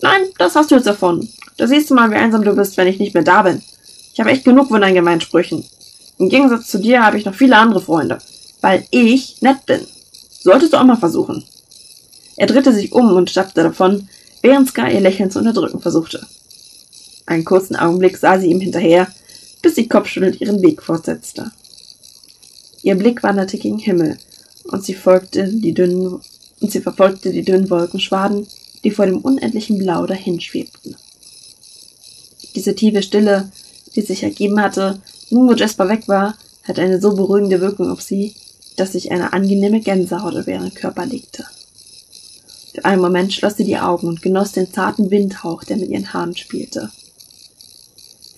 Nein, 0.00 0.22
das 0.38 0.54
hast 0.54 0.70
du 0.70 0.74
jetzt 0.74 0.86
davon. 0.86 1.28
Da 1.56 1.66
siehst 1.66 1.90
du 1.90 1.94
mal, 1.94 2.10
wie 2.10 2.16
einsam 2.16 2.42
du 2.42 2.54
bist, 2.54 2.76
wenn 2.76 2.88
ich 2.88 2.98
nicht 2.98 3.14
mehr 3.14 3.22
da 3.22 3.42
bin. 3.42 3.62
Ich 4.14 4.20
habe 4.20 4.30
echt 4.30 4.44
genug 4.44 4.68
von 4.68 4.80
deinen 4.80 4.94
Gemeinsprüchen. 4.94 5.64
Im 6.18 6.28
Gegensatz 6.28 6.68
zu 6.68 6.78
dir 6.78 7.04
habe 7.04 7.18
ich 7.18 7.24
noch 7.24 7.34
viele 7.34 7.56
andere 7.56 7.80
Freunde, 7.80 8.18
weil 8.60 8.86
ich 8.92 9.42
nett 9.42 9.66
bin. 9.66 9.80
Solltest 10.40 10.72
du 10.72 10.76
auch 10.76 10.84
mal 10.84 10.96
versuchen. 10.96 11.44
Er 12.36 12.46
drehte 12.46 12.72
sich 12.72 12.92
um 12.92 13.12
und 13.16 13.28
stapfte 13.28 13.64
davon, 13.64 14.08
während 14.40 14.68
Sky 14.68 14.92
ihr 14.92 15.00
Lächeln 15.00 15.32
zu 15.32 15.40
unterdrücken 15.40 15.80
versuchte. 15.80 16.24
Einen 17.26 17.44
kurzen 17.44 17.74
Augenblick 17.74 18.16
sah 18.16 18.38
sie 18.38 18.46
ihm 18.50 18.60
hinterher, 18.60 19.08
bis 19.62 19.74
sie 19.74 19.88
kopfschüttelnd 19.88 20.40
ihren 20.40 20.62
Weg 20.62 20.82
fortsetzte. 20.82 21.50
Ihr 22.82 22.94
Blick 22.94 23.22
wanderte 23.24 23.58
gegen 23.58 23.78
Himmel, 23.78 24.18
und 24.64 24.84
sie 24.84 24.94
folgte 24.94 25.48
die 25.48 25.74
dünnen 25.74 26.20
und 26.60 26.70
sie 26.70 26.80
verfolgte 26.80 27.32
die 27.32 27.44
dünnen 27.44 27.68
Wolkenschwaden, 27.68 28.46
die 28.84 28.90
vor 28.92 29.06
dem 29.06 29.18
unendlichen 29.18 29.78
Blau 29.78 30.06
dahinschwebten. 30.06 30.96
Diese 32.54 32.74
tiefe 32.74 33.02
Stille, 33.02 33.50
die 33.94 34.02
sich 34.02 34.22
ergeben 34.22 34.60
hatte, 34.60 35.00
nun 35.30 35.48
wo 35.48 35.52
Jasper 35.52 35.88
weg 35.88 36.08
war, 36.08 36.36
hatte 36.64 36.82
eine 36.82 37.00
so 37.00 37.14
beruhigende 37.14 37.60
Wirkung 37.60 37.90
auf 37.90 38.02
sie, 38.02 38.34
dass 38.76 38.92
sich 38.92 39.12
eine 39.12 39.32
angenehme 39.32 39.80
Gänsehaut 39.80 40.34
über 40.34 40.48
ihren 40.48 40.74
Körper 40.74 41.06
legte. 41.06 41.44
Für 42.74 42.84
einen 42.84 43.02
Moment 43.02 43.32
schloss 43.32 43.56
sie 43.56 43.64
die 43.64 43.78
Augen 43.78 44.08
und 44.08 44.22
genoss 44.22 44.52
den 44.52 44.72
zarten 44.72 45.10
Windhauch, 45.10 45.62
der 45.62 45.76
mit 45.76 45.90
ihren 45.90 46.12
Haaren 46.12 46.36
spielte. 46.36 46.90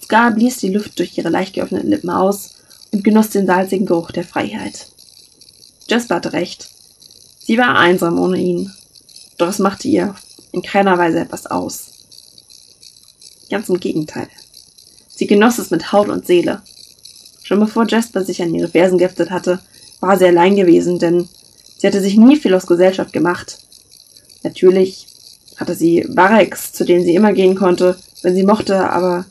Scar 0.03 0.33
blies 0.33 0.59
die 0.59 0.73
Luft 0.73 0.99
durch 0.99 1.17
ihre 1.17 1.31
leicht 1.31 1.55
geöffneten 1.55 1.89
Lippen 1.89 2.11
aus 2.11 2.51
und 2.93 3.03
genoss 3.03 3.31
den 3.31 3.47
salzigen 3.47 3.87
Geruch 3.87 4.11
der 4.11 4.25
Freiheit. 4.25 4.89
Jasper 5.89 6.17
hatte 6.17 6.33
recht. 6.33 6.69
Sie 7.41 7.57
war 7.59 7.79
einsam 7.79 8.19
ohne 8.19 8.39
ihn. 8.39 8.73
Doch 9.39 9.49
es 9.49 9.59
machte 9.59 9.89
ihr 9.89 10.15
in 10.53 10.63
keiner 10.63 10.99
Weise 10.99 11.21
etwas 11.21 11.47
aus. 11.47 11.93
Ganz 13.51 13.69
im 13.69 13.81
Gegenteil. 13.81 14.29
Sie 15.17 15.27
genoss 15.27 15.59
es 15.59 15.71
mit 15.71 15.93
Haut 15.93 16.09
und 16.09 16.27
Seele. 16.27 16.63
Schon 17.43 17.59
bevor 17.59 17.89
Jasper 17.89 18.23
sich 18.23 18.43
an 18.43 18.55
ihre 18.55 18.69
Fersen 18.69 18.99
geheftet 18.99 19.31
hatte, 19.31 19.61
war 20.01 20.19
sie 20.19 20.27
allein 20.27 20.57
gewesen, 20.57 20.99
denn 20.99 21.27
sie 21.79 21.87
hatte 21.87 22.03
sich 22.03 22.17
nie 22.19 22.37
viel 22.37 22.55
aus 22.55 22.67
Gesellschaft 22.67 23.15
gemacht. 23.15 23.59
Natürlich 24.43 25.07
hatte 25.57 25.75
sie 25.75 26.07
Barracks, 26.09 26.73
zu 26.73 26.85
denen 26.85 27.05
sie 27.05 27.15
immer 27.15 27.33
gehen 27.33 27.55
konnte, 27.55 27.97
wenn 28.23 28.35
sie 28.35 28.43
mochte, 28.43 28.91
aber 28.91 29.25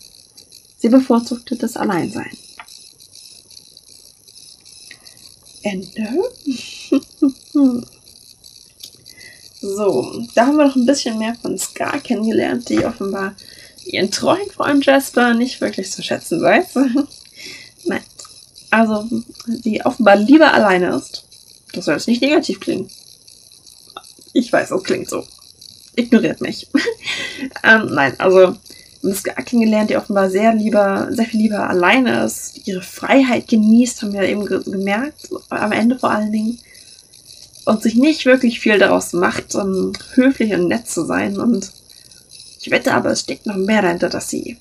sie 0.79 0.89
bevorzugte 0.89 1.55
das 1.55 1.77
Alleinsein. 1.77 2.31
Ende. 5.61 6.07
so, 9.61 10.25
da 10.33 10.47
haben 10.47 10.57
wir 10.57 10.65
noch 10.65 10.75
ein 10.75 10.85
bisschen 10.87 11.19
mehr 11.19 11.35
von 11.35 11.57
Scar 11.59 11.99
kennengelernt, 11.99 12.69
die 12.69 12.83
offenbar 12.83 13.35
ihren 13.95 14.11
treuen 14.11 14.49
Freund 14.51 14.85
Jasper 14.85 15.33
nicht 15.33 15.61
wirklich 15.61 15.91
zu 15.91 16.03
schätzen 16.03 16.41
weiß. 16.41 16.75
Nein. 17.85 18.01
Also, 18.71 19.07
die 19.47 19.85
offenbar 19.85 20.17
lieber 20.17 20.53
alleine 20.53 20.95
ist. 20.95 21.23
Das 21.73 21.85
soll 21.85 21.95
jetzt 21.95 22.07
nicht 22.07 22.21
negativ 22.21 22.59
klingen. 22.59 22.89
Ich 24.33 24.51
weiß, 24.51 24.71
es 24.71 24.83
klingt 24.83 25.09
so. 25.09 25.25
Ignoriert 25.95 26.41
mich. 26.41 26.67
ähm, 27.63 27.87
nein, 27.93 28.19
also 28.19 28.57
Scar 29.13 29.43
kennengelernt, 29.43 29.89
die 29.89 29.97
offenbar 29.97 30.29
sehr 30.29 30.53
lieber, 30.53 31.07
sehr 31.11 31.25
viel 31.25 31.41
lieber 31.41 31.69
alleine 31.69 32.25
ist, 32.25 32.67
ihre 32.67 32.81
Freiheit 32.81 33.47
genießt, 33.47 34.01
haben 34.01 34.13
wir 34.13 34.23
eben 34.23 34.45
ge 34.45 34.61
gemerkt, 34.63 35.29
am 35.49 35.71
Ende 35.71 35.97
vor 35.97 36.11
allen 36.11 36.31
Dingen. 36.31 36.59
Und 37.65 37.81
sich 37.81 37.95
nicht 37.95 38.25
wirklich 38.25 38.59
viel 38.59 38.77
daraus 38.77 39.13
macht, 39.13 39.55
um 39.55 39.93
höflich 40.13 40.53
und 40.53 40.67
nett 40.67 40.87
zu 40.87 41.05
sein 41.05 41.39
und 41.39 41.71
ich 42.65 42.71
wette 42.71 42.95
aber, 42.95 43.11
es 43.11 43.19
steckt 43.19 43.45
noch 43.45 43.57
mehr 43.57 43.83
dahinter, 43.83 44.09
dass 44.09 44.27
sie 44.27 44.57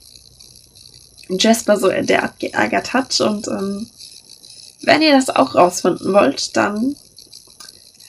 Jasper 1.30 1.78
so 1.78 1.88
derart 1.88 2.38
geärgert 2.38 2.92
hat. 2.92 3.18
Und 3.22 3.48
ähm, 3.48 3.88
wenn 4.82 5.00
ihr 5.00 5.16
das 5.16 5.30
auch 5.30 5.54
rausfinden 5.54 6.12
wollt, 6.12 6.54
dann 6.54 6.96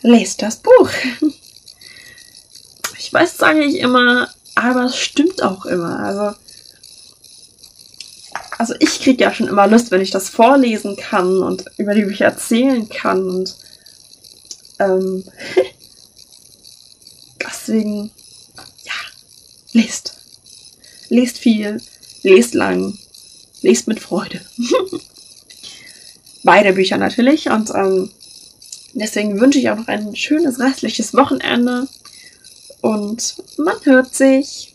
lest 0.02 0.42
das 0.42 0.58
Buch. 0.58 0.90
Ich 3.00 3.14
weiß, 3.14 3.38
sage 3.38 3.64
ich 3.64 3.78
immer, 3.78 4.28
aber 4.56 4.88
es 4.88 4.98
stimmt 4.98 5.42
auch 5.42 5.66
immer. 5.66 5.98
Also, 5.98 6.38
also 8.58 8.74
ich 8.80 9.00
kriege 9.00 9.24
ja 9.24 9.34
schon 9.34 9.48
immer 9.48 9.66
Lust, 9.66 9.92
wenn 9.92 10.02
ich 10.02 10.12
das 10.12 10.28
vorlesen 10.28 10.98
kann 10.98 11.42
und 11.42 11.64
über 11.78 11.96
die 11.96 12.04
Bücher 12.04 12.26
erzählen 12.26 12.90
kann. 12.90 13.30
Und 13.30 13.56
ähm, 14.80 15.24
deswegen 17.42 18.12
lest. 19.76 20.16
Lest 21.10 21.38
viel, 21.38 21.82
lest 22.24 22.56
lang, 22.56 22.98
lest 23.62 23.88
mit 23.88 24.00
Freude. 24.00 24.42
Beide 26.44 26.74
Bücher 26.74 26.98
natürlich 26.98 27.50
und 27.50 27.70
ähm, 27.72 28.10
deswegen 28.94 29.40
wünsche 29.40 29.60
ich 29.60 29.70
auch 29.70 29.78
noch 29.78 29.88
ein 29.88 30.16
schönes 30.16 30.60
restliches 30.60 31.14
Wochenende 31.14 31.88
und 32.82 33.36
man 33.58 33.76
hört 33.84 34.16
sich. 34.16 34.75